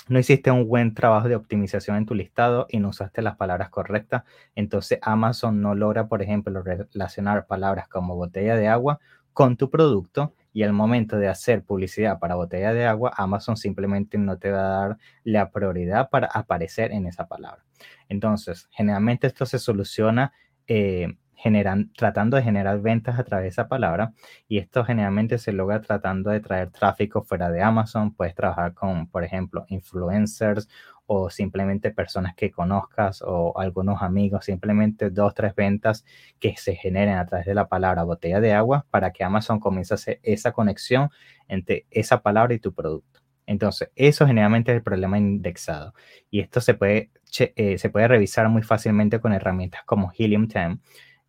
no 0.09 0.19
hiciste 0.19 0.51
un 0.51 0.69
buen 0.69 0.95
trabajo 0.95 1.29
de 1.29 1.37
optimización 1.37 1.97
en 1.97 2.07
tu 2.07 2.15
listado 2.15 2.67
y 2.69 2.79
no 2.81 2.89
usaste 2.89 3.23
las 3.23 3.37
palabras 3.37 3.71
correctas. 3.71 4.25
Entonces, 4.55 4.99
Amazon 5.03 5.61
no 5.61 5.75
logra, 5.75 6.09
por 6.09 6.23
ejemplo, 6.23 6.63
relacionar 6.63 7.47
palabras 7.47 7.89
como 7.89 8.17
botella 8.17 8.57
de 8.57 8.69
agua 8.69 9.01
con 9.33 9.57
tu 9.57 9.71
producto 9.71 10.35
y 10.53 10.65
al 10.65 10.73
momento 10.73 11.17
de 11.17 11.29
hacer 11.29 11.65
publicidad 11.65 12.19
para 12.19 12.35
botella 12.35 12.75
de 12.75 12.85
agua, 12.85 13.13
Amazon 13.17 13.57
simplemente 13.57 14.19
no 14.19 14.39
te 14.39 14.51
va 14.51 14.61
a 14.61 14.89
dar 14.89 14.99
la 15.25 15.51
prioridad 15.51 16.11
para 16.11 16.27
aparecer 16.27 16.93
en 16.93 17.07
esa 17.07 17.27
palabra. 17.27 17.65
Entonces, 18.09 18.69
generalmente 18.71 19.27
esto 19.27 19.47
se 19.47 19.59
soluciona 19.59 20.33
eh, 20.67 21.17
generan, 21.43 21.91
tratando 21.95 22.37
de 22.37 22.45
generar 22.45 22.81
ventas 22.81 23.19
a 23.19 23.25
través 23.25 23.45
de 23.45 23.49
esa 23.49 23.67
palabra 23.67 24.13
y 24.47 24.59
esto 24.59 24.85
generalmente 24.85 25.39
se 25.39 25.53
logra 25.53 25.81
tratando 25.81 26.31
de 26.31 26.39
traer 26.39 26.71
tráfico 26.71 27.25
fuera 27.25 27.51
de 27.51 27.63
Amazon. 27.63 28.15
Puedes 28.15 28.37
trabajar 28.37 28.75
con, 28.75 29.09
por 29.09 29.25
ejemplo, 29.25 29.65
influencers 29.69 30.69
o 31.07 31.31
simplemente 31.31 31.91
personas 31.91 32.37
que 32.37 32.53
conozcas 32.53 33.23
o 33.27 33.59
algunos 33.59 34.03
amigos, 34.03 34.45
simplemente 34.45 35.11
dos, 35.11 35.35
tres 35.35 35.53
ventas 35.57 36.05
que 36.39 36.55
se 36.57 36.77
generen 36.77 37.17
a 37.17 37.27
través 37.27 37.47
de 37.47 37.55
la 37.55 37.67
palabra 37.67 38.05
botella 38.05 38.41
de 38.41 38.53
agua 38.53 38.87
para 38.91 39.11
que 39.11 39.25
Amazon 39.25 39.59
comience 39.59 39.95
a 39.95 39.97
hacer 39.97 40.21
esa 40.23 40.53
conexión 40.53 41.11
entre 41.49 41.87
esa 41.91 42.23
palabra 42.23 42.55
y 42.55 42.61
tu 42.61 42.73
producto. 42.73 43.21
Entonces, 43.47 43.91
eso 43.97 44.27
generalmente 44.29 44.71
es 44.71 44.77
el 44.77 44.85
problema 44.85 45.19
indexado. 45.19 45.93
Y 46.31 46.39
esto 46.39 46.61
se 46.61 46.75
puede, 46.75 47.11
eh, 47.57 47.79
se 47.79 47.91
puede 47.91 48.07
revisar 48.07 48.49
muy 48.49 48.63
fácilmente 48.63 49.19
con 49.19 49.33
herramientas 49.33 49.83
como 49.85 50.13
Helium 50.17 50.47
10, 50.47 50.79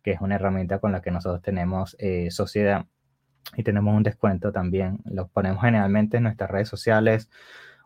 que 0.04 0.12
es 0.12 0.20
una 0.20 0.36
herramienta 0.36 0.78
con 0.78 0.92
la 0.92 1.02
que 1.02 1.10
nosotros 1.10 1.42
tenemos 1.42 1.96
eh, 1.98 2.30
sociedad 2.30 2.86
y 3.56 3.64
tenemos 3.64 3.96
un 3.96 4.04
descuento 4.04 4.52
también. 4.52 5.00
Lo 5.04 5.26
ponemos 5.26 5.62
generalmente 5.62 6.18
en 6.18 6.22
nuestras 6.22 6.50
redes 6.50 6.68
sociales 6.68 7.28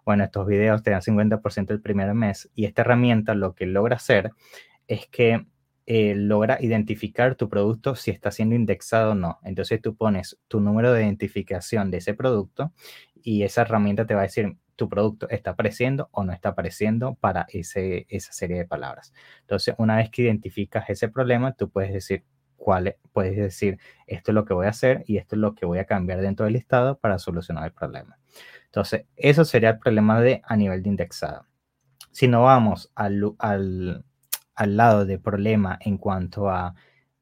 bueno, 0.09 0.25
estos 0.25 0.47
videos 0.47 0.83
te 0.83 0.91
dan 0.91 1.03
50% 1.03 1.71
el 1.71 1.83
primer 1.83 2.15
mes 2.15 2.49
y 2.55 2.65
esta 2.65 2.81
herramienta 2.81 3.35
lo 3.35 3.55
que 3.55 3.67
logra 3.67 3.97
hacer 3.97 4.31
es 4.87 5.07
que 5.07 5.45
eh, 5.85 6.15
logra 6.15 6.57
identificar 6.63 7.35
tu 7.35 7.51
producto 7.51 7.95
si 7.95 8.11
está 8.11 8.31
siendo 8.31 8.55
indexado 8.55 9.11
o 9.11 9.15
no. 9.15 9.39
Entonces 9.43 9.83
tú 9.83 9.97
pones 9.97 10.39
tu 10.49 10.61
número 10.61 10.95
de 10.95 11.03
identificación 11.03 11.91
de 11.91 11.99
ese 11.99 12.15
producto 12.15 12.73
y 13.23 13.43
esa 13.43 13.61
herramienta 13.61 14.07
te 14.07 14.15
va 14.15 14.21
a 14.21 14.23
decir 14.23 14.57
tu 14.79 14.89
producto 14.89 15.29
está 15.29 15.51
apareciendo 15.51 16.09
o 16.13 16.23
no 16.23 16.33
está 16.33 16.51
apareciendo 16.51 17.17
para 17.17 17.47
ese, 17.53 18.07
esa 18.09 18.33
serie 18.33 18.59
de 18.59 18.65
palabras. 18.65 19.13
Entonces, 19.41 19.75
una 19.77 19.97
vez 19.97 20.09
que 20.09 20.23
identificas 20.23 20.89
ese 20.89 21.09
problema, 21.09 21.53
tú 21.53 21.69
puedes 21.69 21.93
decir 21.93 22.23
cuál, 22.57 22.95
puedes 23.13 23.37
decir 23.37 23.81
esto 24.07 24.31
es 24.31 24.35
lo 24.37 24.45
que 24.45 24.55
voy 24.55 24.67
a 24.67 24.71
hacer 24.71 25.03
y 25.09 25.17
esto 25.17 25.35
es 25.35 25.41
lo 25.41 25.57
que 25.57 25.67
voy 25.67 25.81
a 25.81 25.85
cambiar 25.85 26.21
dentro 26.21 26.45
del 26.45 26.53
listado 26.53 26.97
para 26.97 27.19
solucionar 27.19 27.65
el 27.65 27.73
problema. 27.73 28.19
Entonces, 28.67 29.05
eso 29.17 29.45
sería 29.45 29.71
el 29.71 29.79
problema 29.81 30.21
de 30.21 30.43
a 30.45 30.57
nivel 30.57 30.85
de 30.85 30.91
indexado. 30.91 31.45
Si 32.13 32.29
no 32.29 32.43
vamos 32.43 32.93
al, 32.95 33.35
al, 33.41 34.05
al 34.55 34.77
lado 34.77 35.07
de 35.07 35.19
problema 35.19 35.77
en 35.81 35.99
cuanto 35.99 36.51
a 36.51 36.77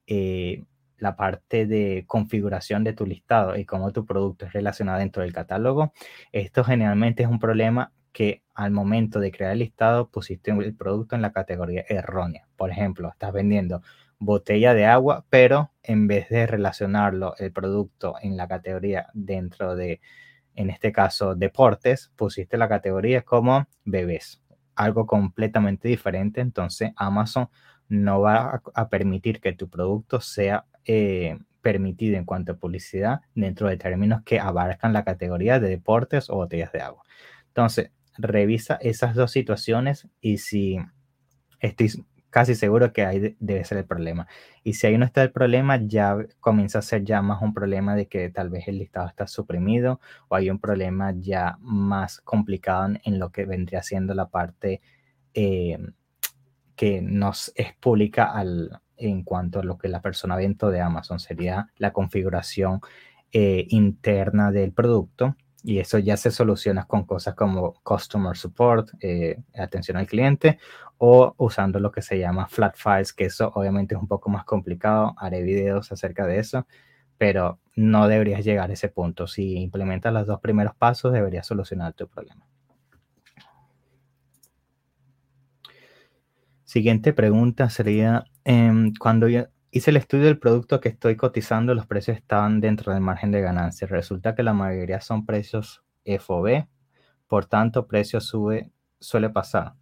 eh, 0.06 0.62
la 0.98 1.16
parte 1.16 1.66
de 1.66 2.04
configuración 2.06 2.84
de 2.84 2.92
tu 2.92 3.06
listado 3.06 3.56
y 3.56 3.64
cómo 3.64 3.92
tu 3.92 4.06
producto 4.06 4.46
es 4.46 4.52
relacionado 4.52 4.98
dentro 4.98 5.22
del 5.22 5.32
catálogo, 5.32 5.92
esto 6.32 6.64
generalmente 6.64 7.22
es 7.22 7.28
un 7.28 7.38
problema 7.38 7.92
que 8.12 8.42
al 8.54 8.70
momento 8.70 9.20
de 9.20 9.30
crear 9.30 9.52
el 9.52 9.58
listado 9.58 10.08
pusiste 10.08 10.50
el 10.50 10.74
producto 10.74 11.16
en 11.16 11.22
la 11.22 11.32
categoría 11.32 11.84
errónea. 11.86 12.48
Por 12.56 12.70
ejemplo, 12.70 13.10
estás 13.10 13.32
vendiendo 13.32 13.82
botella 14.18 14.72
de 14.72 14.86
agua, 14.86 15.26
pero 15.28 15.72
en 15.82 16.06
vez 16.06 16.30
de 16.30 16.46
relacionarlo 16.46 17.34
el 17.38 17.52
producto 17.52 18.14
en 18.22 18.38
la 18.38 18.48
categoría 18.48 19.08
dentro 19.12 19.76
de, 19.76 20.00
en 20.54 20.70
este 20.70 20.92
caso, 20.92 21.34
deportes, 21.34 22.10
pusiste 22.16 22.56
la 22.56 22.68
categoría 22.68 23.20
como 23.22 23.66
bebés. 23.84 24.42
Algo 24.74 25.06
completamente 25.06 25.88
diferente. 25.88 26.40
Entonces, 26.40 26.92
Amazon 26.96 27.50
no 27.88 28.20
va 28.20 28.62
a, 28.74 28.88
permitir 28.88 29.40
que 29.40 29.52
tu 29.52 29.68
producto 29.68 30.20
sea 30.20 30.64
eh, 30.86 31.38
permitido 31.62 32.16
en 32.16 32.24
cuanto 32.24 32.52
a 32.52 32.56
publicidad 32.56 33.20
dentro 33.34 33.68
de 33.68 33.76
términos 33.76 34.22
que 34.24 34.38
abarcan 34.38 34.92
la 34.92 35.04
categoría 35.04 35.58
de 35.58 35.68
deportes 35.68 36.30
o 36.30 36.36
botellas 36.36 36.72
de 36.72 36.80
agua. 36.80 37.02
Entonces, 37.48 37.90
revisa 38.18 38.78
esas 38.80 39.14
dos 39.14 39.32
situaciones 39.32 40.08
y 40.20 40.38
si 40.38 40.78
estoy 41.60 41.90
casi 42.30 42.54
seguro 42.54 42.92
que 42.92 43.04
ahí 43.04 43.34
debe 43.40 43.64
ser 43.64 43.78
el 43.78 43.86
problema. 43.86 44.28
Y 44.62 44.74
si 44.74 44.86
ahí 44.86 44.98
no 44.98 45.06
está 45.06 45.22
el 45.22 45.32
problema, 45.32 45.80
ya 45.82 46.18
comienza 46.38 46.80
a 46.80 46.82
ser 46.82 47.02
ya 47.02 47.22
más 47.22 47.40
un 47.42 47.54
problema 47.54 47.96
de 47.96 48.08
que 48.08 48.28
tal 48.30 48.50
vez 48.50 48.68
el 48.68 48.78
listado 48.78 49.08
está 49.08 49.26
suprimido 49.26 50.00
o 50.28 50.36
hay 50.36 50.50
un 50.50 50.58
problema 50.58 51.14
ya 51.16 51.56
más 51.60 52.20
complicado 52.20 52.94
en 53.04 53.18
lo 53.18 53.32
que 53.32 53.46
vendría 53.46 53.82
siendo 53.82 54.14
la 54.14 54.28
parte 54.28 54.82
eh, 55.34 55.78
que 56.76 57.00
nos 57.00 57.52
es 57.56 57.74
pública 57.80 58.30
al, 58.32 58.80
en 58.96 59.22
cuanto 59.22 59.60
a 59.60 59.64
lo 59.64 59.78
que 59.78 59.88
la 59.88 60.00
persona 60.00 60.36
dentro 60.36 60.70
de 60.70 60.80
Amazon 60.80 61.20
sería 61.20 61.70
la 61.78 61.92
configuración 61.92 62.80
eh, 63.32 63.66
interna 63.70 64.50
del 64.50 64.72
producto 64.72 65.36
y 65.66 65.80
eso 65.80 65.98
ya 65.98 66.16
se 66.16 66.30
soluciona 66.30 66.84
con 66.86 67.04
cosas 67.04 67.34
como 67.34 67.74
Customer 67.82 68.36
Support, 68.36 68.90
eh, 69.00 69.42
atención 69.52 69.96
al 69.96 70.06
cliente, 70.06 70.60
o 70.96 71.34
usando 71.38 71.80
lo 71.80 71.90
que 71.90 72.02
se 72.02 72.20
llama 72.20 72.46
Flat 72.46 72.76
Files, 72.76 73.12
que 73.12 73.24
eso 73.24 73.50
obviamente 73.52 73.96
es 73.96 74.00
un 74.00 74.06
poco 74.06 74.30
más 74.30 74.44
complicado. 74.44 75.16
Haré 75.18 75.42
videos 75.42 75.90
acerca 75.90 76.24
de 76.24 76.38
eso, 76.38 76.68
pero 77.18 77.58
no 77.74 78.06
deberías 78.06 78.44
llegar 78.44 78.70
a 78.70 78.74
ese 78.74 78.88
punto. 78.88 79.26
Si 79.26 79.56
implementas 79.56 80.12
los 80.12 80.28
dos 80.28 80.40
primeros 80.40 80.76
pasos, 80.76 81.12
deberías 81.12 81.46
solucionar 81.46 81.94
tu 81.94 82.06
problema. 82.06 82.46
Siguiente 86.62 87.12
pregunta 87.12 87.70
sería, 87.70 88.24
em, 88.46 88.92
cuando 88.98 89.28
yo 89.28 89.46
Hice 89.76 89.90
el 89.90 89.98
estudio 89.98 90.24
del 90.24 90.38
producto 90.38 90.80
que 90.80 90.88
estoy 90.88 91.16
cotizando, 91.16 91.74
los 91.74 91.86
precios 91.86 92.16
estaban 92.16 92.62
dentro 92.62 92.94
del 92.94 93.02
margen 93.02 93.30
de 93.30 93.42
ganancia. 93.42 93.86
Resulta 93.86 94.34
que 94.34 94.42
la 94.42 94.54
mayoría 94.54 95.02
son 95.02 95.26
precios 95.26 95.84
FOB, 96.06 96.66
por 97.26 97.44
tanto, 97.44 97.86
precio 97.86 98.22
sube, 98.22 98.70
suele 99.00 99.28
pasar. 99.28 99.74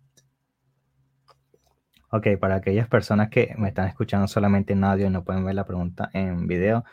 Ok, 2.11 2.26
para 2.40 2.56
aquellas 2.56 2.88
personas 2.88 3.28
que 3.28 3.54
me 3.56 3.68
están 3.68 3.87
escuchando 3.87 4.26
solamente 4.26 4.73
en 4.73 4.83
audio 4.83 5.06
y 5.06 5.11
no 5.11 5.23
pueden 5.23 5.44
ver 5.44 5.54
la 5.54 5.64
pregunta 5.64 6.11
en 6.12 6.49
video, 6.49 6.85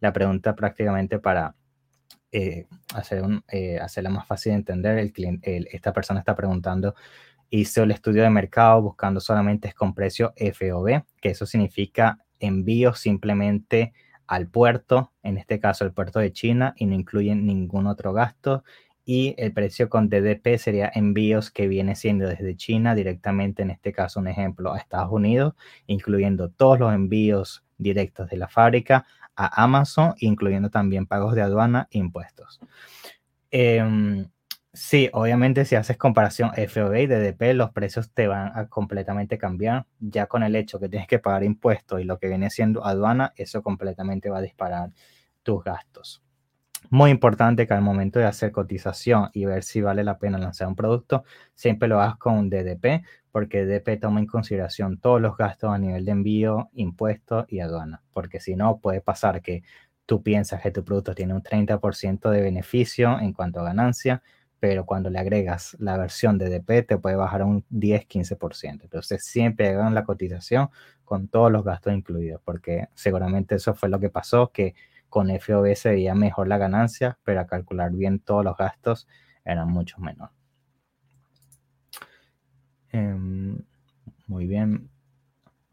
la 0.00 0.12
pregunta 0.12 0.56
prácticamente 0.56 1.20
para 1.20 1.54
eh, 2.32 2.66
hacer 2.92 3.22
eh, 3.52 3.78
hacerla 3.78 4.10
más 4.10 4.26
fácil 4.26 4.50
de 4.50 4.56
entender, 4.56 4.98
el 4.98 5.12
cliente, 5.12 5.64
esta 5.76 5.92
persona 5.92 6.18
está 6.18 6.34
preguntando, 6.34 6.96
hice 7.50 7.82
el 7.82 7.90
estudio 7.90 8.22
de 8.22 8.30
mercado 8.30 8.82
buscando 8.82 9.20
solamente 9.20 9.72
con 9.72 9.94
precio 9.94 10.32
FOB, 10.36 11.02
que 11.20 11.30
eso 11.30 11.46
significa 11.46 12.18
envío 12.40 12.94
simplemente 12.94 13.92
al 14.26 14.48
puerto, 14.48 15.12
en 15.22 15.38
este 15.38 15.58
caso 15.58 15.84
el 15.84 15.92
puerto 15.92 16.18
de 16.20 16.32
China, 16.32 16.74
y 16.76 16.86
no 16.86 16.94
incluyen 16.94 17.46
ningún 17.46 17.86
otro 17.86 18.12
gasto. 18.12 18.62
Y 19.04 19.34
el 19.38 19.52
precio 19.54 19.88
con 19.88 20.10
DDP 20.10 20.58
sería 20.58 20.92
envíos 20.94 21.50
que 21.50 21.66
viene 21.66 21.96
siendo 21.96 22.28
desde 22.28 22.54
China 22.56 22.94
directamente, 22.94 23.62
en 23.62 23.70
este 23.70 23.90
caso 23.90 24.20
un 24.20 24.28
ejemplo, 24.28 24.74
a 24.74 24.78
Estados 24.78 25.10
Unidos, 25.10 25.54
incluyendo 25.86 26.50
todos 26.50 26.78
los 26.78 26.92
envíos 26.92 27.64
directos 27.78 28.28
de 28.28 28.36
la 28.36 28.48
fábrica 28.48 29.06
a 29.34 29.62
Amazon, 29.62 30.14
incluyendo 30.18 30.68
también 30.68 31.06
pagos 31.06 31.34
de 31.34 31.40
aduana 31.40 31.88
e 31.90 31.98
impuestos. 31.98 32.60
Em, 33.50 34.28
Sí, 34.80 35.10
obviamente 35.12 35.64
si 35.64 35.74
haces 35.74 35.96
comparación 35.96 36.52
FOB 36.54 36.94
y 37.00 37.06
DDP, 37.08 37.52
los 37.52 37.72
precios 37.72 38.12
te 38.12 38.28
van 38.28 38.56
a 38.56 38.68
completamente 38.68 39.36
cambiar. 39.36 39.86
Ya 39.98 40.26
con 40.26 40.44
el 40.44 40.54
hecho 40.54 40.78
que 40.78 40.88
tienes 40.88 41.08
que 41.08 41.18
pagar 41.18 41.42
impuestos 41.42 42.00
y 42.00 42.04
lo 42.04 42.20
que 42.20 42.28
viene 42.28 42.48
siendo 42.48 42.84
aduana, 42.86 43.32
eso 43.34 43.60
completamente 43.64 44.30
va 44.30 44.38
a 44.38 44.40
disparar 44.40 44.92
tus 45.42 45.64
gastos. 45.64 46.22
Muy 46.90 47.10
importante 47.10 47.66
que 47.66 47.74
al 47.74 47.82
momento 47.82 48.20
de 48.20 48.26
hacer 48.26 48.52
cotización 48.52 49.30
y 49.32 49.46
ver 49.46 49.64
si 49.64 49.80
vale 49.80 50.04
la 50.04 50.18
pena 50.18 50.38
lanzar 50.38 50.68
un 50.68 50.76
producto, 50.76 51.24
siempre 51.56 51.88
lo 51.88 52.00
hagas 52.00 52.16
con 52.18 52.48
DDP, 52.48 53.02
porque 53.32 53.64
DDP 53.66 54.00
toma 54.00 54.20
en 54.20 54.26
consideración 54.26 54.98
todos 55.00 55.20
los 55.20 55.36
gastos 55.36 55.72
a 55.72 55.78
nivel 55.78 56.04
de 56.04 56.12
envío, 56.12 56.70
impuestos 56.74 57.46
y 57.48 57.58
aduana. 57.58 58.04
Porque 58.12 58.38
si 58.38 58.54
no, 58.54 58.78
puede 58.78 59.00
pasar 59.00 59.42
que 59.42 59.64
tú 60.06 60.22
piensas 60.22 60.62
que 60.62 60.70
tu 60.70 60.84
producto 60.84 61.16
tiene 61.16 61.34
un 61.34 61.42
30% 61.42 62.30
de 62.30 62.42
beneficio 62.42 63.18
en 63.18 63.32
cuanto 63.32 63.58
a 63.60 63.64
ganancia, 63.64 64.22
pero 64.60 64.84
cuando 64.86 65.10
le 65.10 65.18
agregas 65.18 65.76
la 65.78 65.96
versión 65.96 66.38
de 66.38 66.48
DP 66.48 66.86
te 66.86 66.98
puede 66.98 67.16
bajar 67.16 67.42
a 67.42 67.46
un 67.46 67.64
10-15%. 67.70 68.82
Entonces 68.82 69.24
siempre 69.24 69.68
hagan 69.68 69.94
la 69.94 70.04
cotización 70.04 70.70
con 71.04 71.28
todos 71.28 71.50
los 71.50 71.64
gastos 71.64 71.92
incluidos, 71.94 72.40
porque 72.44 72.88
seguramente 72.94 73.54
eso 73.54 73.74
fue 73.74 73.88
lo 73.88 74.00
que 74.00 74.10
pasó, 74.10 74.50
que 74.52 74.74
con 75.08 75.30
FOB 75.30 75.74
se 75.74 75.90
veía 75.90 76.14
mejor 76.14 76.48
la 76.48 76.58
ganancia, 76.58 77.18
pero 77.24 77.40
a 77.40 77.46
calcular 77.46 77.92
bien 77.92 78.18
todos 78.18 78.44
los 78.44 78.56
gastos 78.56 79.08
eran 79.44 79.68
mucho 79.68 79.98
menor. 80.00 80.30
Em, 82.90 83.62
muy 84.26 84.46
bien. 84.46 84.90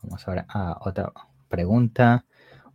Vamos 0.02 0.28
a 0.28 0.32
ver 0.32 0.45
a 0.48 0.78
otra 0.82 1.12
pregunta. 1.50 2.26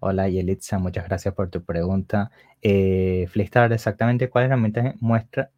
Hola 0.00 0.28
Yelitza, 0.28 0.78
muchas 0.78 1.06
gracias 1.06 1.34
por 1.34 1.50
tu 1.50 1.64
pregunta. 1.64 2.30
Eh, 2.62 3.28
exactamente 3.34 4.28
cuál 4.28 4.46
herramienta 4.46 4.94
muestra 5.00 5.50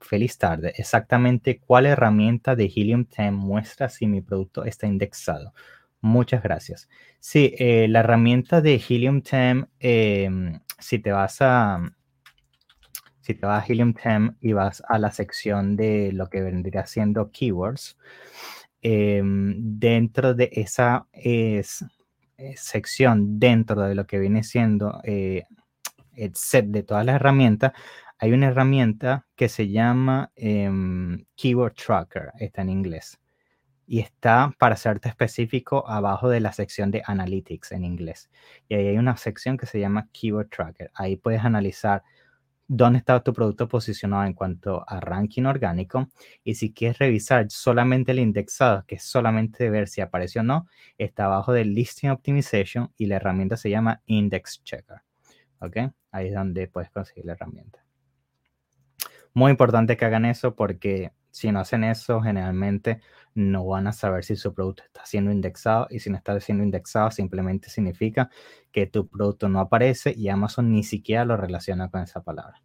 Feliz 0.00 0.38
tarde. 0.38 0.72
Exactamente 0.76 1.58
cuál 1.60 1.86
herramienta 1.86 2.56
de 2.56 2.64
Helium 2.74 3.04
10 3.04 3.32
muestra 3.32 3.88
si 3.90 4.06
mi 4.06 4.22
producto 4.22 4.64
está 4.64 4.86
indexado. 4.86 5.52
Muchas 6.00 6.42
gracias. 6.42 6.88
Sí, 7.20 7.54
eh, 7.58 7.86
la 7.88 8.00
herramienta 8.00 8.62
de 8.62 8.76
Helium 8.88 9.20
10, 9.20 9.66
em, 9.78 10.60
si 10.78 10.98
te 10.98 11.12
vas 11.12 11.36
a 11.42 11.80
si 13.20 13.34
te 13.34 13.46
vas 13.46 13.62
a 13.62 13.66
Helium 13.72 13.92
10 13.92 14.32
y 14.40 14.52
vas 14.54 14.82
a 14.88 14.98
la 14.98 15.10
sección 15.12 15.76
de 15.76 16.10
lo 16.12 16.28
que 16.30 16.40
vendría 16.40 16.86
siendo 16.86 17.30
keywords, 17.30 17.98
em, 18.82 19.54
dentro 19.78 20.34
de 20.34 20.48
esa 20.52 21.06
es, 21.12 21.84
eh, 22.38 22.54
sección, 22.56 23.38
dentro 23.38 23.82
de 23.82 23.94
lo 23.94 24.06
que 24.06 24.18
viene 24.18 24.42
siendo 24.42 25.00
eh, 25.04 25.44
el 26.16 26.34
set 26.34 26.66
de 26.66 26.82
todas 26.82 27.04
las 27.06 27.16
herramientas, 27.16 27.72
hay 28.22 28.32
una 28.32 28.48
herramienta 28.48 29.26
que 29.34 29.48
se 29.48 29.70
llama 29.70 30.30
em, 30.36 31.24
Keyword 31.36 31.74
Tracker, 31.74 32.32
está 32.38 32.60
en 32.60 32.68
inglés, 32.68 33.18
y 33.86 34.00
está 34.00 34.54
para 34.58 34.76
serte 34.76 35.08
específico 35.08 35.88
abajo 35.88 36.28
de 36.28 36.40
la 36.40 36.52
sección 36.52 36.90
de 36.90 37.02
Analytics 37.06 37.72
en 37.72 37.82
inglés. 37.82 38.30
Y 38.68 38.74
ahí 38.74 38.88
hay 38.88 38.98
una 38.98 39.16
sección 39.16 39.56
que 39.56 39.64
se 39.64 39.80
llama 39.80 40.08
Keyword 40.12 40.50
Tracker. 40.50 40.90
Ahí 40.94 41.16
puedes 41.16 41.42
analizar 41.42 42.02
dónde 42.68 42.98
está 42.98 43.22
tu 43.24 43.32
producto 43.32 43.68
posicionado 43.68 44.24
en 44.26 44.34
cuanto 44.34 44.84
a 44.86 45.00
ranking 45.00 45.44
orgánico. 45.44 46.08
Y 46.44 46.56
si 46.56 46.74
quieres 46.74 46.98
revisar 46.98 47.46
solamente 47.48 48.12
el 48.12 48.18
indexado, 48.18 48.84
que 48.86 48.96
es 48.96 49.02
solamente 49.02 49.70
ver 49.70 49.88
si 49.88 50.02
apareció 50.02 50.42
o 50.42 50.44
no, 50.44 50.66
está 50.98 51.24
abajo 51.24 51.54
del 51.54 51.72
Listing 51.72 52.10
Optimization 52.10 52.92
y 52.98 53.06
la 53.06 53.16
herramienta 53.16 53.56
se 53.56 53.70
llama 53.70 54.02
Index 54.04 54.62
Checker. 54.62 55.00
¿Ok? 55.60 55.76
Ahí 56.12 56.28
es 56.28 56.34
donde 56.34 56.68
puedes 56.68 56.90
conseguir 56.90 57.24
la 57.24 57.32
herramienta. 57.32 57.82
Muy 59.32 59.50
importante 59.50 59.96
que 59.96 60.04
hagan 60.04 60.24
eso 60.24 60.54
porque 60.54 61.12
si 61.30 61.50
no 61.52 61.60
hacen 61.60 61.84
eso, 61.84 62.20
generalmente 62.20 63.00
no 63.34 63.64
van 63.66 63.86
a 63.86 63.92
saber 63.92 64.24
si 64.24 64.36
su 64.36 64.52
producto 64.52 64.82
está 64.84 65.06
siendo 65.06 65.30
indexado 65.30 65.86
y 65.90 66.00
si 66.00 66.10
no 66.10 66.16
está 66.16 66.38
siendo 66.40 66.64
indexado 66.64 67.10
simplemente 67.10 67.70
significa 67.70 68.28
que 68.72 68.86
tu 68.86 69.08
producto 69.08 69.48
no 69.48 69.60
aparece 69.60 70.12
y 70.16 70.28
Amazon 70.28 70.72
ni 70.72 70.82
siquiera 70.82 71.24
lo 71.24 71.36
relaciona 71.36 71.88
con 71.90 72.02
esa 72.02 72.22
palabra. 72.22 72.62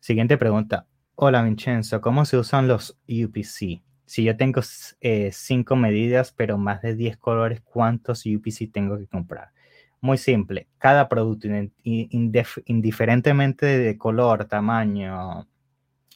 Siguiente 0.00 0.38
pregunta. 0.38 0.86
Hola 1.14 1.42
Vincenzo, 1.42 2.00
¿cómo 2.00 2.24
se 2.26 2.36
usan 2.36 2.68
los 2.68 2.98
UPC? 3.08 3.82
Si 4.04 4.22
yo 4.22 4.36
tengo 4.36 4.60
eh, 5.00 5.30
cinco 5.32 5.74
medidas 5.74 6.32
pero 6.32 6.58
más 6.58 6.82
de 6.82 6.94
10 6.94 7.16
colores, 7.16 7.60
¿cuántos 7.62 8.24
UPC 8.24 8.70
tengo 8.72 8.98
que 8.98 9.08
comprar? 9.08 9.52
Muy 10.00 10.18
simple, 10.18 10.68
cada 10.78 11.08
producto, 11.08 11.48
indiferentemente 11.82 13.66
de 13.66 13.98
color, 13.98 14.44
tamaño, 14.44 15.48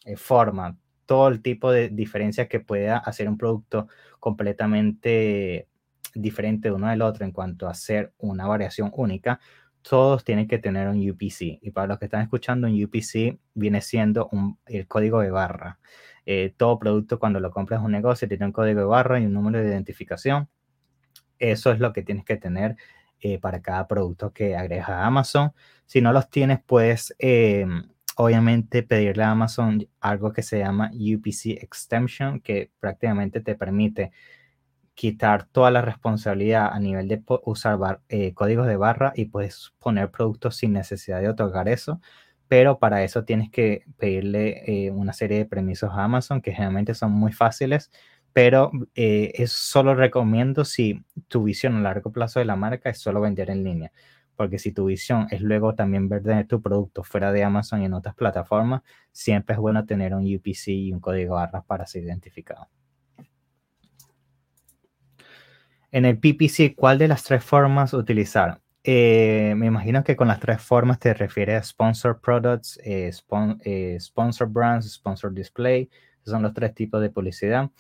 eh, 0.05 0.17
forma, 0.17 0.77
todo 1.07 1.29
el 1.29 1.43
tipo 1.43 1.73
de 1.73 1.89
diferencias 1.89 2.49
que 2.49 2.61
pueda 2.61 2.99
hacer 2.99 3.29
un 3.29 3.37
producto 3.37 3.89
completamente 4.21 5.67
diferente 6.15 6.71
uno 6.71 6.89
del 6.89 7.03
otro 7.03 7.25
en 7.25 7.33
cuanto 7.33 7.69
a 7.69 7.75
ser 7.75 8.13
una 8.19 8.47
variación 8.47 8.91
única, 8.95 9.41
todos 9.83 10.25
tienen 10.25 10.47
que 10.47 10.59
tener 10.59 10.89
un 10.89 11.11
UPC. 11.11 11.59
Y 11.63 11.71
para 11.71 11.87
los 11.87 11.99
que 11.99 12.05
están 12.07 12.23
escuchando, 12.23 12.67
un 12.67 12.85
UPC 12.85 13.39
viene 13.55 13.81
siendo 13.81 14.31
el 14.67 14.87
código 14.87 15.21
de 15.21 15.31
barra. 15.31 15.79
Eh, 16.27 16.55
todo 16.57 16.79
producto 16.79 17.19
cuando 17.19 17.41
lo 17.41 17.51
compras 17.51 17.83
un 17.83 17.93
negocio 17.93 18.29
tiene 18.29 18.47
un 18.47 18.53
código 18.53 18.81
de 18.81 18.87
barra 18.87 19.21
y 19.21 19.27
un 19.27 19.33
número 19.33 19.59
de 19.61 19.69
identificación. 19.69 20.49
Eso 21.39 21.73
es 21.73 21.81
lo 21.81 21.93
que 21.93 22.03
tienes 22.03 22.25
que 22.25 22.37
tener 22.37 22.77
eh, 23.21 23.39
para 23.39 23.61
cada 23.63 23.87
producto 23.87 24.33
que 24.33 24.57
agregas 24.57 24.89
a 24.89 25.07
Amazon. 25.07 25.53
Si 25.87 26.01
no 26.01 26.13
los 26.13 26.31
tienes, 26.31 26.61
puedes 26.65 27.15
eh, 27.19 27.67
obviamente 28.17 28.83
pedirle 28.83 29.25
a 29.25 29.31
Amazon 29.33 29.87
algo 30.01 30.33
que 30.33 30.43
se 30.43 30.59
llama 30.59 30.91
UPC 30.95 31.63
Extension, 31.63 32.41
que 32.41 32.71
prácticamente 32.81 33.41
te 33.41 33.55
permite 33.55 34.13
quitar 34.95 35.47
toda 35.47 35.71
la 35.71 35.83
responsabilidad 35.83 36.71
a 36.73 36.79
nivel 36.81 37.09
de 37.09 37.23
usar 37.45 38.01
eh, 38.09 38.35
códigos 38.35 38.67
de 38.67 38.77
barra 38.77 39.13
y 39.15 39.27
puedes 39.27 39.73
poner 39.79 40.11
productos 40.11 40.57
sin 40.57 40.73
necesidad 40.73 41.21
de 41.21 41.29
otorgar 41.29 41.69
eso, 41.69 42.01
pero 42.49 42.79
para 42.79 43.05
eso 43.05 43.25
tienes 43.25 43.51
que 43.51 43.85
pedirle 43.99 44.91
una 44.93 45.13
serie 45.13 45.39
de 45.39 45.47
permisos 45.47 45.91
a 45.93 46.05
Amazon 46.05 46.43
que 46.43 46.53
generalmente 46.53 46.95
son 46.95 47.13
muy 47.13 47.33
fáciles, 47.33 47.91
pero 48.33 48.71
eh, 48.95 49.45
solo 49.47 49.95
recomiendo 49.95 50.65
si 50.65 51.05
tu 51.29 51.45
visión 51.45 51.77
a 51.77 51.81
largo 51.81 52.13
plazo 52.13 52.39
de 52.39 52.45
la 52.45 52.57
marca 52.57 52.91
es 52.91 52.99
solo 52.99 53.21
vender 53.21 53.51
en 53.51 53.65
línea, 53.65 53.93
porque 54.37 54.59
si 54.59 54.73
tu 54.73 54.87
visión 54.87 55.27
es 55.31 55.41
luego 55.41 55.75
también 55.75 56.09
vender 56.09 56.47
tu 56.47 56.63
producto 56.63 57.03
fuera 57.05 57.33
de 57.33 57.45
Amazon 57.45 57.83
y 57.83 57.87
en 57.87 57.95
otras 57.95 58.15
plataformas, 58.15 58.83
siempre 59.13 59.55
es 59.55 59.61
bueno 59.61 59.85
tener 59.85 60.15
un 60.15 60.23
UPC 60.23 60.69
y 60.69 60.93
un 60.93 61.01
código 61.01 61.35
barra 61.35 61.63
para 61.63 61.87
ser 61.87 62.05
identificado. 62.05 62.69
En 65.93 66.05
el 66.05 66.19
PPC, 66.19 66.77
¿cuál 66.77 66.99
de 66.99 67.09
las 67.09 67.25
tres 67.25 67.43
formas 67.43 67.95
utilizar? 67.95 68.61
Eh, 68.83 69.55
me 69.57 69.67
imagino 69.67 70.03
que 70.05 70.17
con 70.17 70.29
las 70.29 70.41
tres 70.41 70.63
formas 70.63 70.99
te 70.99 71.13
refieres 71.13 71.57
a 71.57 71.63
Sponsor 71.65 72.21
Products, 72.21 72.79
eh, 72.85 73.11
eh, 73.65 73.97
Sponsor 74.01 74.49
Brands, 74.49 74.91
Sponsor 74.91 75.35
Display. 75.35 75.91
son 76.25 76.43
los 76.43 76.55
tres 76.55 76.75
tipos 76.75 77.01
de 77.03 77.11
publicidad. 77.11 77.71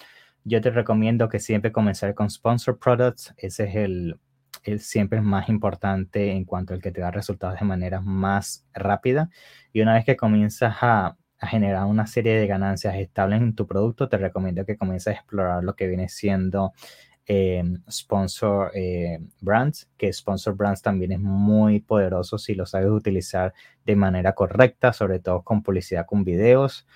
Yo 0.44 0.60
te 0.60 0.70
recomiendo 0.70 1.28
que 1.28 1.38
siempre 1.38 1.72
comenzar 1.72 2.14
con 2.14 2.30
Sponsor 2.30 2.78
Products. 2.78 3.34
Ese 3.36 3.64
es 3.64 3.76
el, 3.76 4.18
el 4.64 4.80
siempre 4.80 5.20
más 5.20 5.48
importante 5.48 6.32
en 6.32 6.44
cuanto 6.44 6.74
al 6.74 6.80
que 6.80 6.92
te 6.92 7.00
da 7.00 7.10
resultados 7.10 7.60
de 7.60 7.66
manera 7.66 8.00
más 8.00 8.66
rápida. 8.72 9.30
Y 9.72 9.82
una 9.82 9.94
vez 9.94 10.04
que 10.04 10.16
comienzas 10.16 10.76
a, 10.80 11.16
a 11.38 11.46
generar 11.46 11.84
una 11.84 12.06
serie 12.06 12.38
de 12.38 12.46
ganancias 12.46 12.94
estables 12.96 13.40
en 13.40 13.54
tu 13.54 13.66
producto, 13.66 14.08
te 14.08 14.18
recomiendo 14.18 14.64
que 14.64 14.76
comiences 14.76 15.08
a 15.08 15.16
explorar 15.16 15.64
lo 15.64 15.74
que 15.74 15.86
viene 15.86 16.08
siendo 16.08 16.72
eh, 17.32 17.62
sponsor 17.88 18.72
eh, 18.74 19.20
Brands, 19.40 19.88
que 19.96 20.12
Sponsor 20.12 20.56
Brands 20.56 20.82
también 20.82 21.12
es 21.12 21.20
muy 21.20 21.78
poderoso 21.78 22.38
si 22.38 22.56
lo 22.56 22.66
sabes 22.66 22.90
utilizar 22.90 23.54
de 23.86 23.94
manera 23.94 24.32
correcta, 24.32 24.92
sobre 24.92 25.20
todo 25.20 25.42
con 25.42 25.62
publicidad 25.62 26.06
con 26.06 26.24
videos. 26.24 26.88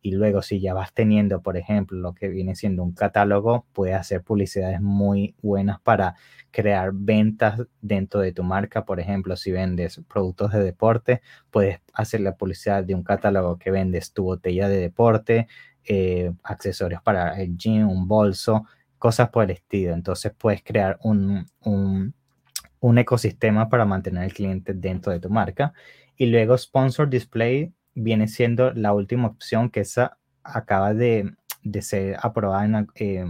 Y 0.00 0.12
luego 0.12 0.42
si 0.42 0.60
ya 0.60 0.74
vas 0.74 0.94
teniendo, 0.94 1.42
por 1.42 1.56
ejemplo, 1.56 1.98
lo 1.98 2.14
que 2.14 2.28
viene 2.28 2.54
siendo 2.54 2.84
un 2.84 2.92
catálogo, 2.92 3.66
puedes 3.72 3.96
hacer 3.96 4.22
publicidades 4.22 4.80
muy 4.80 5.34
buenas 5.42 5.80
para 5.80 6.14
crear 6.52 6.92
ventas 6.94 7.60
dentro 7.80 8.20
de 8.20 8.30
tu 8.30 8.44
marca. 8.44 8.84
Por 8.84 9.00
ejemplo, 9.00 9.36
si 9.36 9.50
vendes 9.50 10.00
productos 10.08 10.52
de 10.52 10.62
deporte, 10.62 11.20
puedes 11.50 11.80
hacer 11.94 12.20
la 12.20 12.36
publicidad 12.36 12.84
de 12.84 12.94
un 12.94 13.02
catálogo 13.02 13.58
que 13.58 13.72
vendes 13.72 14.12
tu 14.12 14.22
botella 14.22 14.68
de 14.68 14.78
deporte, 14.78 15.48
eh, 15.84 16.30
accesorios 16.44 17.02
para 17.02 17.42
el 17.42 17.56
gym, 17.56 17.88
un 17.88 18.06
bolso, 18.06 18.66
cosas 19.00 19.30
por 19.30 19.44
el 19.44 19.50
estilo. 19.50 19.94
Entonces 19.94 20.32
puedes 20.36 20.62
crear 20.62 20.98
un, 21.02 21.46
un, 21.62 22.98
ecosistema 22.98 23.68
para 23.68 23.84
mantener 23.84 24.22
al 24.22 24.32
cliente 24.32 24.74
dentro 24.74 25.10
de 25.10 25.18
tu 25.18 25.30
marca. 25.30 25.72
Y 26.16 26.26
luego 26.26 26.56
Sponsor 26.56 27.08
Display 27.08 27.72
viene 27.94 28.28
siendo 28.28 28.72
la 28.72 28.92
última 28.92 29.28
opción 29.28 29.70
que 29.70 29.80
esa 29.80 30.18
acaba 30.44 30.94
de, 30.94 31.34
de 31.62 31.82
ser 31.82 32.16
aprobada. 32.22 32.86
Eh, 32.94 33.24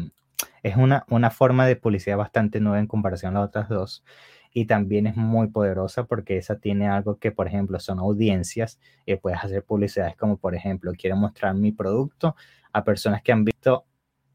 es 0.62 0.76
una, 0.76 1.04
una 1.08 1.30
forma 1.30 1.66
de 1.66 1.76
publicidad 1.76 2.16
bastante 2.16 2.60
nueva 2.60 2.80
en 2.80 2.86
comparación 2.88 3.36
a 3.36 3.40
las 3.40 3.48
otras 3.48 3.68
dos. 3.68 4.04
Y 4.52 4.64
también 4.64 5.06
es 5.06 5.16
muy 5.16 5.46
poderosa 5.46 6.04
porque 6.04 6.36
esa 6.36 6.58
tiene 6.58 6.88
algo 6.88 7.18
que, 7.18 7.30
por 7.30 7.46
ejemplo, 7.46 7.78
son 7.78 8.00
audiencias. 8.00 8.80
y 9.06 9.14
puedes 9.14 9.38
hacer 9.38 9.62
publicidades 9.62 10.16
como, 10.16 10.36
por 10.36 10.56
ejemplo, 10.56 10.92
quiero 10.98 11.16
mostrar 11.16 11.54
mi 11.54 11.70
producto 11.70 12.34
a 12.72 12.82
personas 12.82 13.22
que 13.22 13.30
han 13.30 13.44
visto 13.44 13.84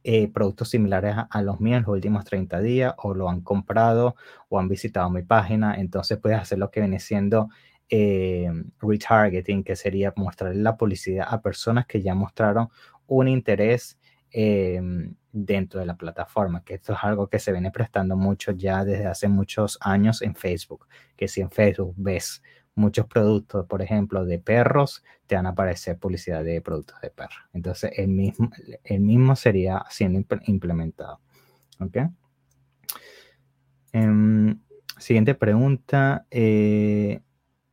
eh, 0.08 0.28
productos 0.32 0.70
similares 0.70 1.16
a, 1.28 1.42
los 1.42 1.60
míos 1.60 1.78
en 1.78 1.82
los 1.82 1.94
últimos 1.94 2.26
30 2.26 2.60
días 2.60 2.94
o 2.98 3.16
lo 3.16 3.28
han 3.28 3.42
comprado 3.42 4.16
o 4.50 4.60
han 4.60 4.68
visitado 4.68 5.10
mi 5.10 5.24
página. 5.24 5.74
Entonces 5.80 6.20
puedes 6.20 6.38
hacer 6.38 6.60
lo 6.60 6.70
que 6.70 6.82
viene 6.82 7.00
siendo 7.00 7.50
eh, 7.90 8.48
retargeting, 8.80 9.64
que 9.64 9.76
sería 9.76 10.14
mostrarle 10.16 10.62
la 10.62 10.78
publicidad 10.78 11.26
a 11.28 11.42
personas 11.42 11.88
que 11.88 12.04
ya 12.04 12.14
mostraron 12.14 12.70
un 13.08 13.28
interés 13.28 13.98
eh, 14.30 14.80
dentro 15.32 15.80
de 15.80 15.88
la 15.88 15.98
plataforma, 15.98 16.64
que 16.64 16.76
esto 16.76 16.94
es 16.94 17.00
algo 17.02 17.28
que 17.28 17.40
se 17.40 17.52
viene 17.52 17.72
prestando 17.72 18.16
mucho 18.16 18.52
ya 18.52 18.86
desde 18.86 19.08
hace 19.08 19.28
muchos 19.28 19.80
años 19.82 20.22
en 20.22 20.36
Facebook, 20.36 20.86
que 21.16 21.28
si 21.28 21.42
en 21.42 21.50
Facebook 21.50 21.96
ves 21.98 22.44
muchos 22.76 23.08
productos, 23.08 23.66
por 23.66 23.82
ejemplo, 23.82 24.26
de 24.26 24.40
perros, 24.40 25.04
te 25.28 25.36
van 25.36 25.48
a 25.48 25.50
aparecer 25.50 25.98
publicidad 25.98 26.44
de 26.44 26.62
productos 26.62 27.00
de 27.02 27.10
perros. 27.10 27.40
Entonces, 27.54 27.92
el 27.96 28.10
mismo, 28.10 28.52
el 28.84 29.00
mismo 29.00 29.36
sería 29.36 29.84
siendo 29.90 30.24
implementado. 30.46 31.20
¿Ok? 31.80 31.98
Em, 33.94 34.60
siguiente 34.98 35.36
pregunta. 35.36 36.26
Eh, 36.30 37.22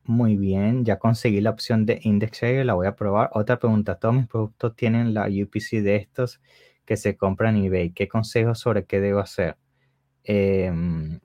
muy 0.05 0.37
bien, 0.37 0.85
ya 0.85 0.99
conseguí 0.99 1.41
la 1.41 1.51
opción 1.51 1.87
de 1.87 2.01
Index 2.03 2.43
la 2.65 2.75
voy 2.75 2.87
a 2.87 2.97
probar. 2.97 3.31
Otra 3.35 3.59
pregunta, 3.59 3.99
¿todos 3.99 4.15
mis 4.15 4.27
productos 4.27 4.75
tienen 4.77 5.15
la 5.15 5.27
UPC 5.29 5.83
de 5.83 5.97
estos 5.97 6.41
que 6.85 6.97
se 6.97 7.17
compran 7.17 7.57
en 7.57 7.65
eBay? 7.65 7.93
¿Qué 7.93 8.09
consejos 8.09 8.59
sobre 8.59 8.85
qué 8.85 9.01
debo 9.01 9.21
hacer? 9.21 9.57
Em, 10.25 11.21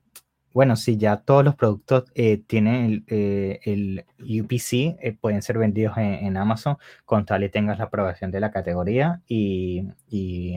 bueno, 0.57 0.75
si 0.75 0.97
ya 0.97 1.17
todos 1.17 1.45
los 1.45 1.53
productos 1.53 2.05
eh, 2.15 2.39
tienen 2.47 3.05
el, 3.07 4.05
UPC, 4.17 4.73
eh, 4.73 4.97
eh, 5.03 5.13
pueden 5.13 5.43
ser 5.43 5.59
vendidos 5.59 5.95
en, 5.99 6.35
Amazon 6.35 6.77
con 7.05 7.27
tal 7.27 7.43
y 7.43 7.49
tengas 7.49 7.77
la 7.77 7.83
aprobación 7.83 8.31
de 8.31 8.39
la 8.39 8.49
categoría 8.49 9.21
y, 9.27 9.85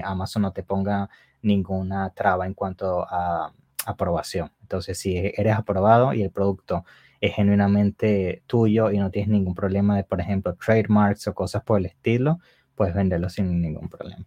Amazon 0.02 0.40
no 0.40 0.52
te 0.54 0.62
ponga 0.62 1.10
ninguna 1.42 2.14
traba 2.14 2.46
en 2.46 2.54
cuanto 2.54 3.06
a 3.10 3.52
aprobación. 3.84 4.50
Entonces, 4.62 4.98
si 4.98 5.18
eres 5.18 5.54
aprobado 5.54 6.14
y 6.14 6.22
el 6.22 6.30
producto 6.30 6.86
es 7.20 7.34
genuinamente 7.34 8.42
tuyo 8.46 8.90
y 8.90 8.98
no 8.98 9.10
tienes 9.10 9.28
ningún 9.28 9.54
problema 9.54 9.98
de, 9.98 10.04
por 10.04 10.18
ejemplo, 10.22 10.54
trademarks 10.54 11.28
o 11.28 11.34
cosas 11.34 11.62
por 11.62 11.78
el 11.78 11.84
estilo, 11.84 12.38
puedes 12.74 12.94
venderlo 12.94 13.28
sin 13.28 13.60
ningún 13.60 13.90
problema. 13.90 14.24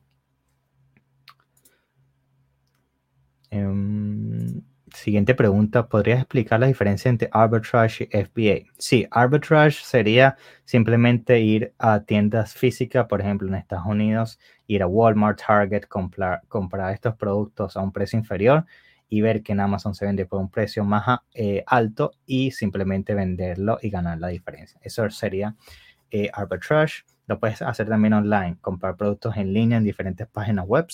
Em, 3.50 4.62
Siguiente 4.94 5.34
pregunta, 5.34 5.88
¿podrías 5.88 6.20
explicar 6.20 6.60
la 6.60 6.68
diferencia 6.68 7.10
entre 7.10 7.28
arbitrage 7.32 8.08
y 8.12 8.18
FBA? 8.24 8.72
Sí, 8.78 9.08
arbitrage 9.10 9.84
sería 9.84 10.38
simplemente 10.66 11.40
ir 11.42 11.74
a 11.80 12.02
tiendas 12.02 12.54
físicas, 12.54 13.08
por 13.08 13.20
ejemplo, 13.20 13.48
en 13.48 13.56
Estados 13.56 13.88
Unidos, 13.88 14.40
ir 14.68 14.84
a 14.84 14.88
Walmart, 14.88 15.42
Target, 15.46 15.86
comprar, 15.86 16.44
comprar 16.48 16.94
estos 16.94 17.16
productos 17.16 17.76
a 17.76 17.82
un 17.82 17.92
precio 17.92 18.20
inferior 18.20 18.66
y 19.10 19.22
ver 19.22 19.42
que 19.42 19.54
en 19.54 19.62
Amazon 19.62 19.96
se 19.96 20.06
vende 20.06 20.28
por 20.28 20.40
un 20.40 20.50
precio 20.50 20.86
más 20.86 21.22
eh, 21.34 21.64
alto 21.66 22.12
y 22.28 22.52
simplemente 22.52 23.16
venderlo 23.16 23.80
y 23.82 23.90
ganar 23.90 24.20
la 24.20 24.28
diferencia. 24.28 24.80
Eso 24.84 25.10
sería 25.10 25.56
eh, 26.12 26.30
arbitrage. 26.32 27.04
Lo 27.26 27.40
puedes 27.40 27.64
hacer 27.64 27.90
también 27.90 28.14
online, 28.14 28.58
comprar 28.62 28.96
productos 28.96 29.38
en 29.38 29.54
línea 29.54 29.80
en 29.80 29.84
diferentes 29.84 30.28
páginas 30.28 30.68
web 30.68 30.86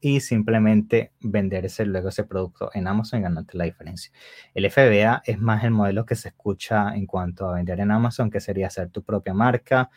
y 0.00 0.20
simplemente 0.20 1.12
venderse 1.20 1.84
luego 1.84 2.08
ese 2.08 2.24
producto 2.24 2.70
en 2.74 2.86
Amazon 2.86 3.20
y 3.20 3.22
ganarte 3.22 3.58
la 3.58 3.64
diferencia. 3.64 4.12
El 4.54 4.70
FBA 4.70 5.22
es 5.24 5.40
más 5.40 5.64
el 5.64 5.70
modelo 5.70 6.06
que 6.06 6.14
se 6.14 6.28
escucha 6.28 6.94
en 6.94 7.06
cuanto 7.06 7.48
a 7.48 7.54
vender 7.54 7.80
en 7.80 7.90
Amazon, 7.90 8.30
que 8.30 8.40
sería 8.40 8.68
hacer 8.68 8.90
tu 8.90 9.02
propia 9.02 9.34
marca. 9.34 9.90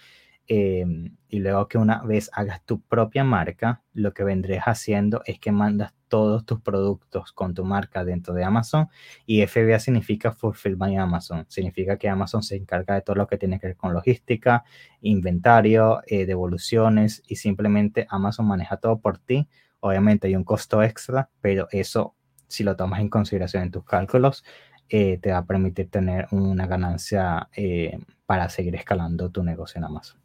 Em, 0.48 1.16
y 1.30 1.40
luego 1.40 1.68
que 1.68 1.78
una 1.78 2.02
vez 2.04 2.30
hagas 2.34 2.66
tu 2.66 2.82
propia 2.82 3.24
marca, 3.24 3.84
lo 3.94 4.14
que 4.14 4.24
vendrías 4.24 4.66
haciendo 4.66 5.22
es 5.26 5.40
que 5.40 5.52
mandas 5.52 5.94
todos 6.10 6.46
tus 6.46 6.60
productos 6.60 7.32
con 7.32 7.54
tu 7.54 7.64
marca 7.64 8.04
dentro 8.04 8.34
de 8.34 8.44
Amazon 8.44 8.90
y 9.26 9.46
FBA 9.48 9.80
significa 9.80 10.34
Fulfilled 10.34 10.78
by 10.78 10.98
Amazon. 10.98 11.46
Significa 11.48 11.98
que 11.98 12.10
Amazon 12.10 12.44
se 12.44 12.58
encarga 12.58 12.96
de 12.96 13.02
todo 13.02 13.16
lo 13.16 13.28
que 13.28 13.38
tiene 13.38 13.62
que 13.62 13.68
ver 13.68 13.78
con 13.78 13.94
logística, 13.94 14.66
inventario, 15.02 16.02
eh, 16.08 16.26
devoluciones 16.26 17.24
y 17.28 17.38
simplemente 17.38 18.08
Amazon 18.10 18.48
maneja 18.48 18.76
todo 18.76 19.00
por 19.00 19.20
ti 19.20 19.48
Obviamente 19.82 20.28
hay 20.28 20.36
un 20.36 20.44
costo 20.44 20.82
extra, 20.82 21.30
pero 21.42 21.68
eso, 21.72 22.16
si 22.48 22.64
lo 22.64 22.76
tomas 22.76 23.02
en 23.02 23.10
consideración 23.10 23.64
en 23.64 23.72
tus 23.72 23.84
cálculos, 23.84 24.44
eh, 24.90 25.20
te 25.22 25.32
va 25.32 25.40
a 25.40 25.46
permitir 25.46 25.90
tener 25.90 26.28
una 26.32 26.68
ganancia 26.68 27.50
eh, 27.56 28.00
para 28.26 28.50
seguir 28.50 28.76
escalando 28.76 29.30
tu 29.30 29.44
negocio 29.44 29.80
en 29.80 29.86
Amazon. 29.86 30.22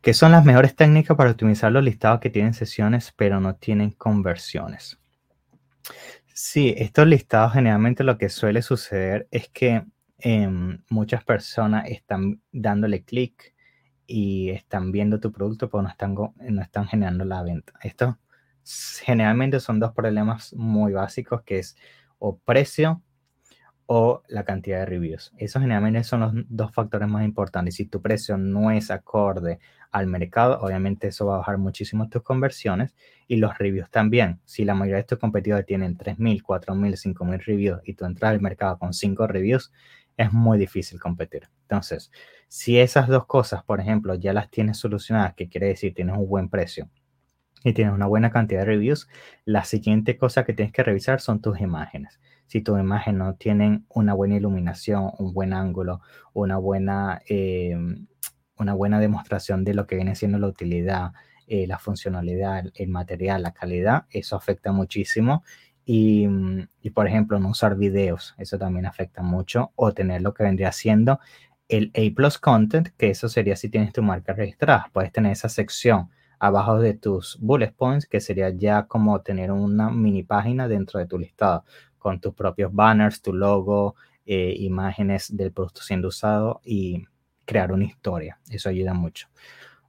¿Qué 0.00 0.14
son 0.14 0.32
las 0.32 0.44
mejores 0.44 0.74
técnicas 0.74 1.16
para 1.16 1.30
optimizar 1.30 1.70
los 1.70 1.84
listados 1.84 2.18
que 2.18 2.28
tienen 2.28 2.54
sesiones 2.54 3.14
pero 3.16 3.38
no 3.38 3.54
tienen 3.54 3.92
conversiones? 3.92 4.98
Sí, 6.34 6.74
estos 6.76 7.06
listados 7.06 7.52
generalmente 7.52 8.02
lo 8.02 8.18
que 8.18 8.28
suele 8.28 8.62
suceder 8.62 9.28
es 9.30 9.48
que 9.48 9.84
em, 10.18 10.82
muchas 10.88 11.22
personas 11.22 11.88
están 11.88 12.42
dándole 12.50 13.04
clic 13.04 13.54
y 14.06 14.50
están 14.50 14.92
viendo 14.92 15.20
tu 15.20 15.32
producto, 15.32 15.68
pero 15.70 15.82
no 15.82 15.88
están, 15.88 16.14
no 16.14 16.62
están 16.62 16.86
generando 16.86 17.24
la 17.24 17.42
venta. 17.42 17.72
Estos 17.82 18.16
generalmente 19.04 19.60
son 19.60 19.80
dos 19.80 19.92
problemas 19.92 20.54
muy 20.54 20.92
básicos, 20.92 21.42
que 21.42 21.58
es 21.58 21.76
o 22.18 22.38
precio 22.38 23.02
o 23.86 24.22
la 24.28 24.44
cantidad 24.44 24.78
de 24.78 24.86
reviews. 24.86 25.32
Esos 25.36 25.60
generalmente 25.60 26.04
son 26.04 26.20
los 26.20 26.32
dos 26.48 26.72
factores 26.72 27.08
más 27.08 27.24
importantes. 27.24 27.74
Si 27.74 27.84
tu 27.86 28.00
precio 28.00 28.38
no 28.38 28.70
es 28.70 28.90
acorde 28.90 29.58
al 29.90 30.06
mercado, 30.06 30.60
obviamente 30.60 31.08
eso 31.08 31.26
va 31.26 31.34
a 31.34 31.38
bajar 31.38 31.58
muchísimo 31.58 32.08
tus 32.08 32.22
conversiones 32.22 32.94
y 33.26 33.36
los 33.36 33.58
reviews 33.58 33.90
también. 33.90 34.40
Si 34.44 34.64
la 34.64 34.74
mayoría 34.74 34.98
de 34.98 35.04
tus 35.04 35.18
competidores 35.18 35.66
tienen 35.66 35.98
3.000, 35.98 36.42
4.000, 36.42 37.14
5.000 37.14 37.44
reviews 37.44 37.80
y 37.84 37.94
tú 37.94 38.04
entras 38.04 38.30
al 38.30 38.40
mercado 38.40 38.78
con 38.78 38.94
5 38.94 39.26
reviews, 39.26 39.72
es 40.16 40.32
muy 40.32 40.58
difícil 40.58 41.00
competir. 41.00 41.48
Entonces, 41.62 42.10
si 42.48 42.78
esas 42.78 43.08
dos 43.08 43.26
cosas, 43.26 43.64
por 43.64 43.80
ejemplo, 43.80 44.14
ya 44.14 44.32
las 44.32 44.50
tienes 44.50 44.78
solucionadas, 44.78 45.34
que 45.34 45.48
quiere 45.48 45.68
decir 45.68 45.94
tienes 45.94 46.16
un 46.16 46.28
buen 46.28 46.48
precio 46.48 46.90
y 47.64 47.72
tienes 47.72 47.94
una 47.94 48.06
buena 48.06 48.30
cantidad 48.30 48.60
de 48.60 48.66
reviews, 48.66 49.08
la 49.44 49.64
siguiente 49.64 50.16
cosa 50.16 50.44
que 50.44 50.52
tienes 50.52 50.72
que 50.72 50.82
revisar 50.82 51.20
son 51.20 51.40
tus 51.40 51.60
imágenes. 51.60 52.20
Si 52.46 52.60
tus 52.60 52.78
imágenes 52.78 53.18
no 53.18 53.34
tienen 53.36 53.86
una 53.88 54.14
buena 54.14 54.36
iluminación, 54.36 55.10
un 55.18 55.32
buen 55.32 55.54
ángulo, 55.54 56.02
una 56.34 56.58
buena, 56.58 57.22
eh, 57.28 57.76
una 58.58 58.74
buena 58.74 59.00
demostración 59.00 59.64
de 59.64 59.74
lo 59.74 59.86
que 59.86 59.96
viene 59.96 60.14
siendo 60.14 60.38
la 60.38 60.48
utilidad, 60.48 61.12
eh, 61.46 61.66
la 61.66 61.78
funcionalidad, 61.78 62.64
el 62.74 62.88
material, 62.88 63.42
la 63.42 63.52
calidad, 63.52 64.04
eso 64.10 64.36
afecta 64.36 64.72
muchísimo. 64.72 65.42
Y, 65.84 66.28
y, 66.80 66.90
por 66.90 67.06
ejemplo, 67.08 67.38
no 67.40 67.50
usar 67.50 67.76
videos, 67.76 68.34
eso 68.38 68.58
también 68.58 68.86
afecta 68.86 69.22
mucho. 69.22 69.72
O 69.74 69.92
tener 69.92 70.22
lo 70.22 70.32
que 70.34 70.44
vendría 70.44 70.72
siendo 70.72 71.18
el 71.68 71.90
A 71.94 72.14
plus 72.14 72.38
content, 72.38 72.88
que 72.96 73.10
eso 73.10 73.28
sería 73.28 73.56
si 73.56 73.68
tienes 73.68 73.92
tu 73.92 74.02
marca 74.02 74.32
registrada. 74.32 74.90
Puedes 74.92 75.12
tener 75.12 75.32
esa 75.32 75.48
sección 75.48 76.10
abajo 76.38 76.78
de 76.80 76.94
tus 76.94 77.38
bullet 77.40 77.72
points, 77.72 78.06
que 78.06 78.20
sería 78.20 78.50
ya 78.50 78.86
como 78.86 79.20
tener 79.22 79.52
una 79.52 79.90
mini 79.90 80.22
página 80.22 80.68
dentro 80.68 80.98
de 81.00 81.06
tu 81.06 81.18
listado, 81.18 81.64
con 81.98 82.20
tus 82.20 82.34
propios 82.34 82.72
banners, 82.74 83.22
tu 83.22 83.32
logo, 83.32 83.94
eh, 84.26 84.54
imágenes 84.58 85.34
del 85.36 85.52
producto 85.52 85.82
siendo 85.82 86.08
usado 86.08 86.60
y 86.64 87.04
crear 87.44 87.72
una 87.72 87.84
historia. 87.84 88.38
Eso 88.50 88.68
ayuda 88.68 88.92
mucho. 88.92 89.28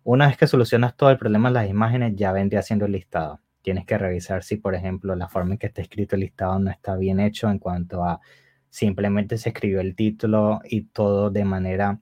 Una 0.03 0.27
vez 0.27 0.37
que 0.37 0.47
solucionas 0.47 0.95
todo 0.95 1.09
el 1.09 1.17
problema 1.17 1.49
de 1.49 1.53
las 1.53 1.69
imágenes, 1.69 2.15
ya 2.15 2.31
vendría 2.31 2.61
siendo 2.61 2.85
el 2.85 2.91
listado. 2.93 3.39
Tienes 3.63 3.85
que 3.85 3.97
revisar 3.97 4.43
si, 4.43 4.57
por 4.57 4.75
ejemplo, 4.75 5.15
la 5.15 5.29
forma 5.29 5.53
en 5.53 5.57
que 5.57 5.67
está 5.67 5.81
escrito 5.81 6.15
el 6.15 6.21
listado 6.21 6.59
no 6.59 6.69
está 6.69 6.95
bien 6.97 7.19
hecho 7.19 7.49
en 7.49 7.57
cuanto 7.59 8.03
a 8.03 8.19
simplemente 8.69 9.37
se 9.37 9.49
escribió 9.49 9.79
el 9.81 9.95
título 9.95 10.59
y 10.65 10.83
todo 10.83 11.31
de 11.31 11.45
manera 11.45 11.99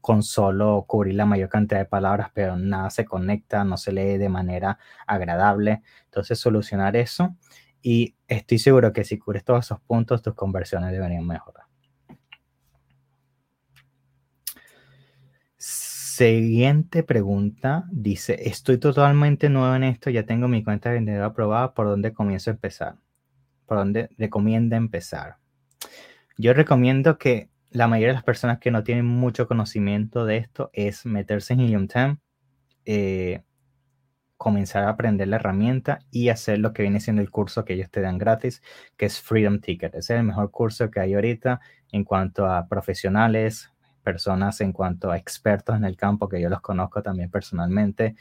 con 0.00 0.22
solo 0.22 0.84
cubrir 0.86 1.16
la 1.16 1.26
mayor 1.26 1.48
cantidad 1.48 1.80
de 1.80 1.84
palabras, 1.84 2.30
pero 2.32 2.56
nada 2.56 2.90
se 2.90 3.04
conecta, 3.04 3.64
no 3.64 3.76
se 3.76 3.92
lee 3.92 4.18
de 4.18 4.28
manera 4.28 4.78
agradable. 5.06 5.82
Entonces, 6.04 6.38
solucionar 6.38 6.96
eso 6.96 7.36
y 7.82 8.16
estoy 8.28 8.58
seguro 8.58 8.92
que 8.92 9.04
si 9.04 9.18
cubres 9.18 9.44
todos 9.44 9.66
esos 9.66 9.80
puntos, 9.80 10.22
tus 10.22 10.34
conversiones 10.34 10.92
deberían 10.92 11.26
mejorar. 11.26 11.65
Siguiente 16.16 17.02
pregunta 17.02 17.84
dice, 17.92 18.48
estoy 18.48 18.78
totalmente 18.78 19.50
nuevo 19.50 19.74
en 19.74 19.84
esto, 19.84 20.08
ya 20.08 20.24
tengo 20.24 20.48
mi 20.48 20.64
cuenta 20.64 20.88
de 20.88 20.94
vendedor 20.94 21.24
aprobada, 21.24 21.74
¿por 21.74 21.88
dónde 21.88 22.14
comienzo 22.14 22.48
a 22.48 22.54
empezar? 22.54 22.96
¿Por 23.66 23.76
dónde 23.76 24.08
recomienda 24.16 24.78
empezar? 24.78 25.36
Yo 26.38 26.54
recomiendo 26.54 27.18
que 27.18 27.50
la 27.68 27.86
mayoría 27.86 28.12
de 28.12 28.14
las 28.14 28.24
personas 28.24 28.60
que 28.60 28.70
no 28.70 28.82
tienen 28.82 29.04
mucho 29.04 29.46
conocimiento 29.46 30.24
de 30.24 30.38
esto 30.38 30.70
es 30.72 31.04
meterse 31.04 31.52
en 31.52 31.60
Helium 31.60 31.86
10, 31.86 32.16
eh, 32.86 33.42
comenzar 34.38 34.84
a 34.84 34.88
aprender 34.88 35.28
la 35.28 35.36
herramienta 35.36 35.98
y 36.10 36.30
hacer 36.30 36.60
lo 36.60 36.72
que 36.72 36.80
viene 36.80 37.00
siendo 37.00 37.20
el 37.20 37.30
curso 37.30 37.66
que 37.66 37.74
ellos 37.74 37.90
te 37.90 38.00
dan 38.00 38.16
gratis, 38.16 38.62
que 38.96 39.04
es 39.04 39.20
Freedom 39.20 39.60
Ticket. 39.60 39.94
Ese 39.94 40.14
es 40.14 40.20
el 40.20 40.24
mejor 40.24 40.50
curso 40.50 40.90
que 40.90 41.00
hay 41.00 41.12
ahorita 41.12 41.60
en 41.92 42.04
cuanto 42.04 42.46
a 42.46 42.68
profesionales, 42.68 43.70
personas 44.06 44.60
en 44.60 44.72
cuanto 44.72 45.10
a 45.10 45.16
expertos 45.16 45.74
en 45.74 45.84
el 45.84 45.96
campo, 45.96 46.28
que 46.28 46.40
yo 46.40 46.48
los 46.48 46.60
conozco 46.60 47.02
también 47.02 47.28
personalmente. 47.28 48.14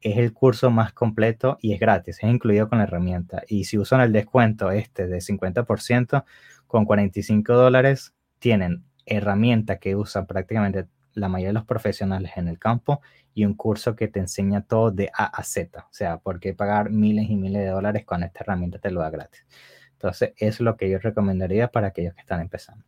Es 0.00 0.16
el 0.16 0.32
curso 0.32 0.70
más 0.70 0.94
completo 0.94 1.58
y 1.60 1.74
es 1.74 1.80
gratis, 1.80 2.18
es 2.22 2.30
incluido 2.30 2.70
con 2.70 2.78
la 2.78 2.84
herramienta. 2.84 3.42
Y 3.46 3.64
si 3.64 3.76
usan 3.76 4.00
el 4.00 4.12
descuento 4.12 4.70
este 4.70 5.06
de 5.06 5.18
50%, 5.18 6.24
con 6.66 6.86
45 6.86 7.52
dólares 7.52 8.14
tienen 8.38 8.84
herramienta 9.04 9.78
que 9.78 9.96
usan 9.96 10.26
prácticamente 10.26 10.86
la 11.12 11.28
mayoría 11.28 11.48
de 11.48 11.54
los 11.54 11.66
profesionales 11.66 12.32
en 12.36 12.48
el 12.48 12.58
campo 12.58 13.02
y 13.34 13.44
un 13.44 13.54
curso 13.54 13.96
que 13.96 14.08
te 14.08 14.20
enseña 14.20 14.62
todo 14.62 14.90
de 14.92 15.10
A 15.12 15.26
a 15.26 15.42
Z. 15.42 15.78
O 15.80 15.92
sea, 15.92 16.18
¿por 16.18 16.40
qué 16.40 16.54
pagar 16.54 16.90
miles 16.90 17.28
y 17.28 17.36
miles 17.36 17.62
de 17.62 17.68
dólares 17.68 18.04
cuando 18.06 18.26
esta 18.26 18.40
herramienta 18.44 18.78
te 18.78 18.90
lo 18.90 19.00
da 19.00 19.10
gratis? 19.10 19.44
Entonces, 19.92 20.32
eso 20.36 20.48
es 20.48 20.60
lo 20.60 20.76
que 20.76 20.88
yo 20.88 20.98
recomendaría 20.98 21.68
para 21.68 21.88
aquellos 21.88 22.14
que 22.14 22.20
están 22.20 22.40
empezando. 22.40 22.84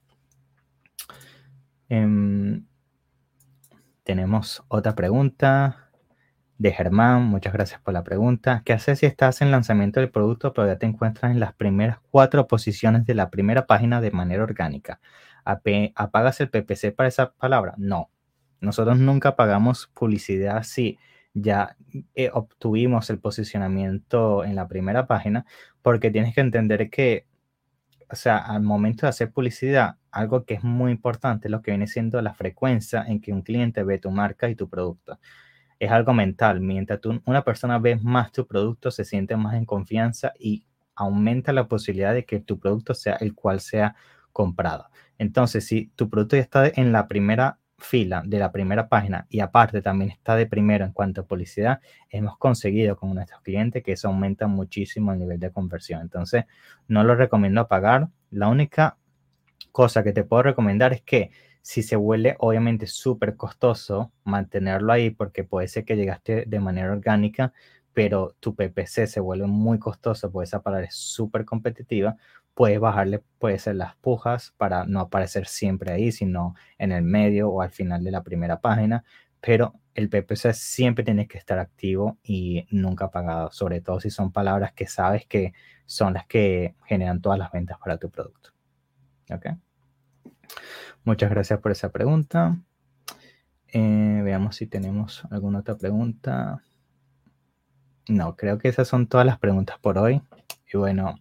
Em, 1.90 2.64
tenemos 4.04 4.62
otra 4.68 4.94
pregunta 4.94 5.90
de 6.56 6.70
Germán. 6.72 7.24
Muchas 7.24 7.52
gracias 7.52 7.80
por 7.80 7.92
la 7.92 8.04
pregunta. 8.04 8.62
¿Qué 8.64 8.72
haces 8.72 9.00
si 9.00 9.06
estás 9.06 9.42
en 9.42 9.50
lanzamiento 9.50 9.98
del 9.98 10.10
producto, 10.10 10.52
pero 10.52 10.68
ya 10.68 10.78
te 10.78 10.86
encuentras 10.86 11.32
en 11.32 11.40
las 11.40 11.52
primeras 11.52 11.98
cuatro 12.12 12.46
posiciones 12.46 13.06
de 13.06 13.14
la 13.14 13.28
primera 13.28 13.66
página 13.66 14.00
de 14.00 14.12
manera 14.12 14.44
orgánica? 14.44 15.00
¿Apagas 15.44 16.40
el 16.40 16.48
PPC 16.48 16.94
para 16.94 17.08
esa 17.08 17.32
palabra? 17.32 17.74
No. 17.76 18.08
Nosotros 18.60 18.98
nunca 18.98 19.34
pagamos 19.34 19.88
publicidad 19.92 20.62
si 20.62 20.96
ya 21.34 21.76
eh, 22.14 22.30
obtuvimos 22.32 23.10
el 23.10 23.18
posicionamiento 23.18 24.44
en 24.44 24.54
la 24.54 24.68
primera 24.68 25.08
página, 25.08 25.44
porque 25.82 26.12
tienes 26.12 26.34
que 26.36 26.40
entender 26.40 26.88
que, 26.88 27.26
o 28.10 28.16
sea, 28.16 28.38
al 28.38 28.62
momento 28.62 29.06
de 29.06 29.10
hacer 29.10 29.32
publicidad, 29.32 29.96
algo 30.10 30.44
que 30.44 30.54
es 30.54 30.64
muy 30.64 30.90
importante 30.92 31.48
es 31.48 31.52
lo 31.52 31.62
que 31.62 31.70
viene 31.70 31.86
siendo 31.86 32.20
la 32.20 32.34
frecuencia 32.34 33.04
en 33.06 33.20
que 33.20 33.32
un 33.32 33.42
cliente 33.42 33.84
ve 33.84 33.98
tu 33.98 34.10
marca 34.10 34.48
y 34.48 34.56
tu 34.56 34.68
producto. 34.68 35.18
Es 35.78 35.90
algo 35.92 36.12
mental. 36.12 36.60
Mientras 36.60 37.00
tú, 37.00 37.22
una 37.24 37.44
persona 37.44 37.78
ve 37.78 37.96
más 37.96 38.32
tu 38.32 38.46
producto, 38.46 38.90
se 38.90 39.04
siente 39.04 39.36
más 39.36 39.54
en 39.54 39.64
confianza 39.64 40.32
y 40.38 40.64
aumenta 40.96 41.52
la 41.52 41.68
posibilidad 41.68 42.12
de 42.12 42.24
que 42.24 42.40
tu 42.40 42.58
producto 42.58 42.94
sea 42.94 43.14
el 43.16 43.34
cual 43.34 43.60
sea 43.60 43.94
comprado. 44.32 44.88
Entonces, 45.18 45.66
si 45.66 45.86
tu 45.96 46.10
producto 46.10 46.36
ya 46.36 46.42
está 46.42 46.66
en 46.68 46.92
la 46.92 47.06
primera 47.08 47.59
fila 47.80 48.22
de 48.24 48.38
la 48.38 48.52
primera 48.52 48.88
página 48.88 49.26
y 49.28 49.40
aparte 49.40 49.82
también 49.82 50.10
está 50.10 50.36
de 50.36 50.46
primero 50.46 50.84
en 50.84 50.92
cuanto 50.92 51.22
a 51.22 51.26
publicidad, 51.26 51.80
hemos 52.08 52.36
conseguido 52.38 52.96
con 52.96 53.14
nuestros 53.14 53.42
clientes 53.42 53.82
que 53.82 53.92
eso 53.92 54.08
aumenta 54.08 54.46
muchísimo 54.46 55.12
el 55.12 55.18
nivel 55.18 55.40
de 55.40 55.50
conversión. 55.50 56.00
Entonces, 56.02 56.44
no 56.88 57.04
lo 57.04 57.14
recomiendo 57.14 57.66
pagar. 57.68 58.08
La 58.30 58.48
única 58.48 58.96
cosa 59.72 60.02
que 60.02 60.12
te 60.12 60.24
puedo 60.24 60.42
recomendar 60.42 60.92
es 60.92 61.02
que 61.02 61.30
si 61.62 61.82
se 61.82 61.96
vuelve 61.96 62.36
obviamente 62.38 62.86
súper 62.86 63.36
costoso 63.36 64.12
mantenerlo 64.24 64.92
ahí 64.92 65.10
porque 65.10 65.44
puede 65.44 65.68
ser 65.68 65.84
que 65.84 65.96
llegaste 65.96 66.44
de 66.46 66.60
manera 66.60 66.92
orgánica, 66.92 67.52
pero 67.92 68.34
tu 68.40 68.54
PPC 68.54 69.06
se 69.06 69.20
vuelve 69.20 69.46
muy 69.46 69.78
costoso, 69.78 70.30
porque 70.30 70.44
esa 70.44 70.62
es 70.82 70.94
súper 70.94 71.44
competitiva, 71.44 72.16
puedes 72.54 72.80
bajarle, 72.80 73.22
puede 73.38 73.58
ser 73.58 73.76
las 73.76 73.96
pujas 73.96 74.54
para 74.56 74.84
no 74.84 75.00
aparecer 75.00 75.46
siempre 75.46 75.92
ahí, 75.92 76.12
sino 76.12 76.54
en 76.78 76.92
el 76.92 77.02
medio 77.02 77.50
o 77.50 77.62
al 77.62 77.70
final 77.70 78.04
de 78.04 78.10
la 78.10 78.22
primera 78.22 78.60
página, 78.60 79.04
pero 79.40 79.74
el 79.94 80.08
PPC 80.08 80.52
siempre 80.52 81.04
tiene 81.04 81.26
que 81.26 81.38
estar 81.38 81.58
activo 81.58 82.18
y 82.22 82.66
nunca 82.70 83.06
apagado, 83.06 83.50
sobre 83.52 83.80
todo 83.80 84.00
si 84.00 84.10
son 84.10 84.32
palabras 84.32 84.72
que 84.72 84.86
sabes 84.86 85.26
que 85.26 85.52
son 85.86 86.14
las 86.14 86.26
que 86.26 86.74
generan 86.86 87.20
todas 87.20 87.38
las 87.38 87.50
ventas 87.52 87.78
para 87.78 87.98
tu 87.98 88.10
producto. 88.10 88.50
¿Ok? 89.32 89.46
Muchas 91.04 91.30
gracias 91.30 91.60
por 91.60 91.72
esa 91.72 91.90
pregunta. 91.90 92.58
Eh, 93.68 94.20
veamos 94.24 94.56
si 94.56 94.66
tenemos 94.66 95.22
alguna 95.30 95.60
otra 95.60 95.76
pregunta. 95.76 96.62
No, 98.08 98.36
creo 98.36 98.58
que 98.58 98.68
esas 98.68 98.88
son 98.88 99.06
todas 99.06 99.24
las 99.24 99.38
preguntas 99.38 99.78
por 99.78 99.98
hoy. 99.98 100.22
Y 100.72 100.76
bueno, 100.76 101.16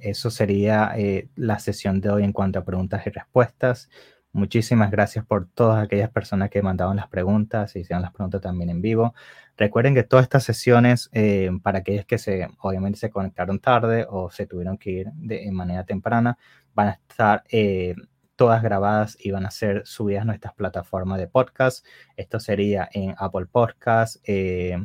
eso 0.00 0.30
sería 0.30 0.92
eh, 0.96 1.28
la 1.36 1.58
sesión 1.58 2.00
de 2.00 2.10
hoy 2.10 2.24
en 2.24 2.32
cuanto 2.32 2.58
a 2.58 2.64
preguntas 2.64 3.06
y 3.06 3.10
respuestas. 3.10 3.90
Muchísimas 4.32 4.90
gracias 4.90 5.26
por 5.26 5.46
todas 5.46 5.84
aquellas 5.84 6.10
personas 6.10 6.48
que 6.48 6.62
mandaron 6.62 6.96
las 6.96 7.08
preguntas 7.08 7.76
y 7.76 7.80
hicieron 7.80 8.02
las 8.02 8.12
preguntas 8.12 8.40
también 8.40 8.70
en 8.70 8.80
vivo. 8.80 9.14
Recuerden 9.58 9.94
que 9.94 10.04
todas 10.04 10.22
estas 10.24 10.44
sesiones, 10.44 11.10
eh, 11.12 11.50
para 11.62 11.80
aquellos 11.80 12.06
que 12.06 12.16
se, 12.16 12.48
obviamente 12.60 12.98
se 12.98 13.10
conectaron 13.10 13.58
tarde 13.60 14.06
o 14.08 14.30
se 14.30 14.46
tuvieron 14.46 14.78
que 14.78 14.90
ir 14.90 15.12
de 15.14 15.50
manera 15.52 15.84
temprana, 15.84 16.38
van 16.74 16.88
a 16.88 16.90
estar 16.92 17.44
eh, 17.50 17.94
todas 18.36 18.62
grabadas 18.62 19.16
y 19.20 19.30
van 19.30 19.46
a 19.46 19.50
ser 19.50 19.86
subidas 19.86 20.22
a 20.22 20.24
nuestras 20.24 20.54
plataformas 20.54 21.18
de 21.18 21.28
podcast. 21.28 21.86
Esto 22.16 22.40
sería 22.40 22.88
en 22.92 23.14
Apple 23.18 23.46
Podcast, 23.46 24.16
eh, 24.24 24.78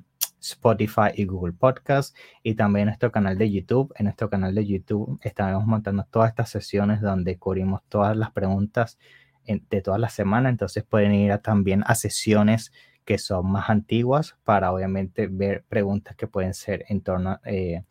Spotify 0.51 1.10
y 1.15 1.25
Google 1.25 1.53
Podcast 1.53 2.15
y 2.43 2.55
también 2.55 2.83
en 2.83 2.88
nuestro 2.88 3.12
canal 3.12 3.38
de 3.38 3.51
YouTube. 3.51 3.93
En 3.97 4.05
nuestro 4.05 4.29
canal 4.29 4.55
de 4.55 4.65
YouTube 4.65 5.19
estaremos 5.21 5.65
montando 5.65 6.05
todas 6.10 6.29
estas 6.29 6.49
sesiones 6.49 7.01
donde 7.01 7.38
cubrimos 7.38 7.81
todas 7.89 8.15
las 8.15 8.31
preguntas 8.31 8.97
de 9.45 9.81
toda 9.81 9.97
la 9.97 10.10
semana. 10.10 10.49
Entonces 10.49 10.83
pueden 10.83 11.13
ir 11.13 11.38
también 11.39 11.83
a 11.86 11.95
sesiones 11.95 12.71
que 13.05 13.17
son 13.17 13.49
más 13.49 13.69
antiguas 13.69 14.38
para 14.43 14.71
obviamente 14.73 15.27
ver 15.27 15.63
preguntas 15.69 16.15
que 16.15 16.27
pueden 16.27 16.53
ser 16.53 16.83
en 16.89 17.01
torno 17.01 17.39
eh, 17.45 17.83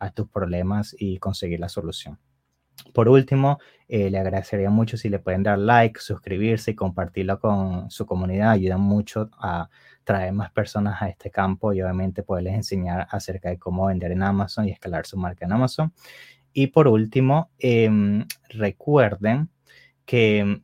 a 0.00 0.10
tus 0.10 0.28
problemas 0.28 0.96
y 0.98 1.18
conseguir 1.18 1.60
la 1.60 1.68
solución. 1.68 2.18
Por 2.92 3.08
último, 3.08 3.58
eh, 3.88 4.10
le 4.10 4.18
agradecería 4.18 4.70
mucho 4.70 4.96
si 4.96 5.08
le 5.08 5.18
pueden 5.18 5.42
dar 5.42 5.58
like, 5.58 6.00
suscribirse 6.00 6.72
y 6.72 6.74
compartirlo 6.74 7.38
con 7.40 7.90
su 7.90 8.06
comunidad. 8.06 8.52
Ayuda 8.52 8.78
mucho 8.78 9.30
a 9.38 9.68
traer 10.04 10.32
más 10.32 10.50
personas 10.52 11.02
a 11.02 11.08
este 11.08 11.30
campo 11.30 11.72
y 11.72 11.82
obviamente 11.82 12.22
poderles 12.22 12.54
enseñar 12.54 13.06
acerca 13.10 13.48
de 13.48 13.58
cómo 13.58 13.86
vender 13.86 14.12
en 14.12 14.22
Amazon 14.22 14.68
y 14.68 14.70
escalar 14.70 15.06
su 15.06 15.16
marca 15.16 15.44
en 15.44 15.52
Amazon. 15.52 15.92
Y 16.52 16.68
por 16.68 16.88
último, 16.88 17.50
em, 17.58 18.26
recuerden 18.48 19.50
que 20.06 20.62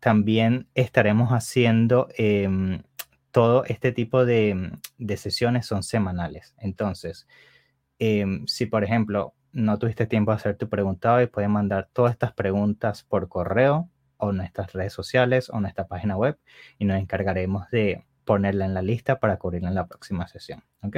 también 0.00 0.68
estaremos 0.74 1.30
haciendo 1.30 2.08
em, 2.16 2.82
todo 3.32 3.64
este 3.66 3.92
tipo 3.92 4.24
de, 4.24 4.72
sesiones 5.16 5.66
son 5.66 5.82
semanales. 5.82 6.54
Entonces, 6.58 7.26
em, 7.98 8.46
si 8.46 8.66
por 8.66 8.82
ejemplo 8.82 9.34
no 9.56 9.78
tuviste 9.78 10.06
tiempo 10.06 10.32
de 10.32 10.36
hacer 10.36 10.56
tu 10.56 10.68
pregunta 10.68 11.14
hoy, 11.14 11.28
puedes 11.28 11.48
mandar 11.48 11.88
todas 11.92 12.12
estas 12.12 12.34
preguntas 12.34 13.04
por 13.04 13.28
correo 13.28 13.88
o 14.18 14.32
nuestras 14.32 14.74
redes 14.74 14.92
sociales 14.92 15.48
o 15.48 15.60
nuestra 15.60 15.86
página 15.86 16.14
web 16.14 16.38
y 16.78 16.84
nos 16.84 16.98
encargaremos 16.98 17.70
de 17.70 18.04
ponerla 18.26 18.66
en 18.66 18.74
la 18.74 18.82
lista 18.82 19.18
para 19.18 19.38
cubrirla 19.38 19.68
en 19.68 19.74
la 19.74 19.86
próxima 19.86 20.28
sesión. 20.28 20.62
¿Ok? 20.82 20.96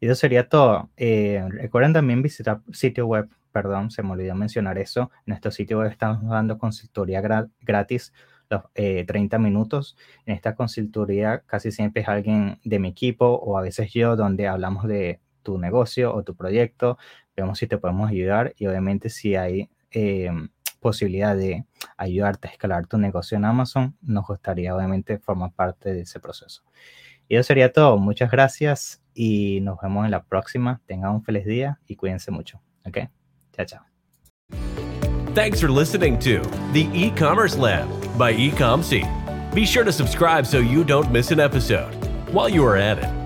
Y 0.00 0.06
eso 0.06 0.16
sería 0.16 0.48
todo. 0.48 0.90
Eh, 0.96 1.44
recuerden 1.48 1.92
también 1.92 2.20
visitar 2.20 2.62
sitio 2.72 3.06
web, 3.06 3.28
perdón, 3.52 3.92
se 3.92 4.02
me 4.02 4.10
olvidó 4.10 4.34
mencionar 4.34 4.76
eso. 4.78 5.12
En 5.18 5.24
nuestro 5.26 5.52
sitio 5.52 5.78
web 5.78 5.90
estamos 5.92 6.28
dando 6.28 6.58
consultoría 6.58 7.20
gratis 7.60 8.12
los 8.50 8.62
30 8.74 9.36
eh, 9.36 9.38
minutos. 9.38 9.96
En 10.24 10.34
esta 10.34 10.56
consultoría 10.56 11.44
casi 11.46 11.70
siempre 11.70 12.02
es 12.02 12.08
alguien 12.08 12.58
de 12.64 12.80
mi 12.80 12.88
equipo 12.88 13.26
o 13.26 13.56
a 13.56 13.62
veces 13.62 13.92
yo 13.92 14.16
donde 14.16 14.48
hablamos 14.48 14.88
de 14.88 15.20
tu 15.46 15.58
negocio 15.58 16.12
o 16.12 16.24
tu 16.24 16.34
proyecto, 16.34 16.98
vemos 17.36 17.56
si 17.58 17.68
te 17.68 17.78
podemos 17.78 18.10
ayudar 18.10 18.52
y 18.58 18.66
obviamente 18.66 19.10
si 19.10 19.36
hay 19.36 19.70
eh, 19.92 20.28
posibilidad 20.80 21.36
de 21.36 21.64
ayudarte 21.96 22.48
a 22.48 22.50
escalar 22.50 22.88
tu 22.88 22.98
negocio 22.98 23.36
en 23.38 23.44
Amazon, 23.44 23.96
nos 24.02 24.26
gustaría 24.26 24.74
obviamente 24.74 25.18
formar 25.20 25.52
parte 25.52 25.92
de 25.92 26.00
ese 26.00 26.18
proceso. 26.18 26.64
Y 27.28 27.36
eso 27.36 27.46
sería 27.46 27.72
todo. 27.72 27.96
Muchas 27.96 28.28
gracias 28.28 29.00
y 29.14 29.60
nos 29.60 29.80
vemos 29.80 30.04
en 30.04 30.10
la 30.10 30.24
próxima. 30.24 30.80
Tengan 30.84 31.12
un 31.12 31.22
feliz 31.22 31.44
día 31.44 31.78
y 31.86 31.94
cuídense 31.94 32.32
mucho. 32.32 32.60
¿Ok? 32.84 32.98
Chao, 33.52 33.66
chao. 33.66 33.80
Thanks 35.34 35.60
for 35.60 35.70
listening 35.70 36.18
to 36.20 36.40
the 36.72 36.88
e-commerce 36.92 37.56
lab 37.56 37.86
by 38.18 38.32
Ecomcy. 38.32 39.04
Be 39.54 39.64
sure 39.64 39.84
to 39.84 39.92
subscribe 39.92 40.44
so 40.44 40.58
you 40.58 40.82
don't 40.82 41.12
miss 41.12 41.30
an 41.30 41.38
episode. 41.38 41.94
While 42.32 42.48
you 42.48 42.64
are 42.64 42.76
at 42.76 42.98
it, 42.98 43.25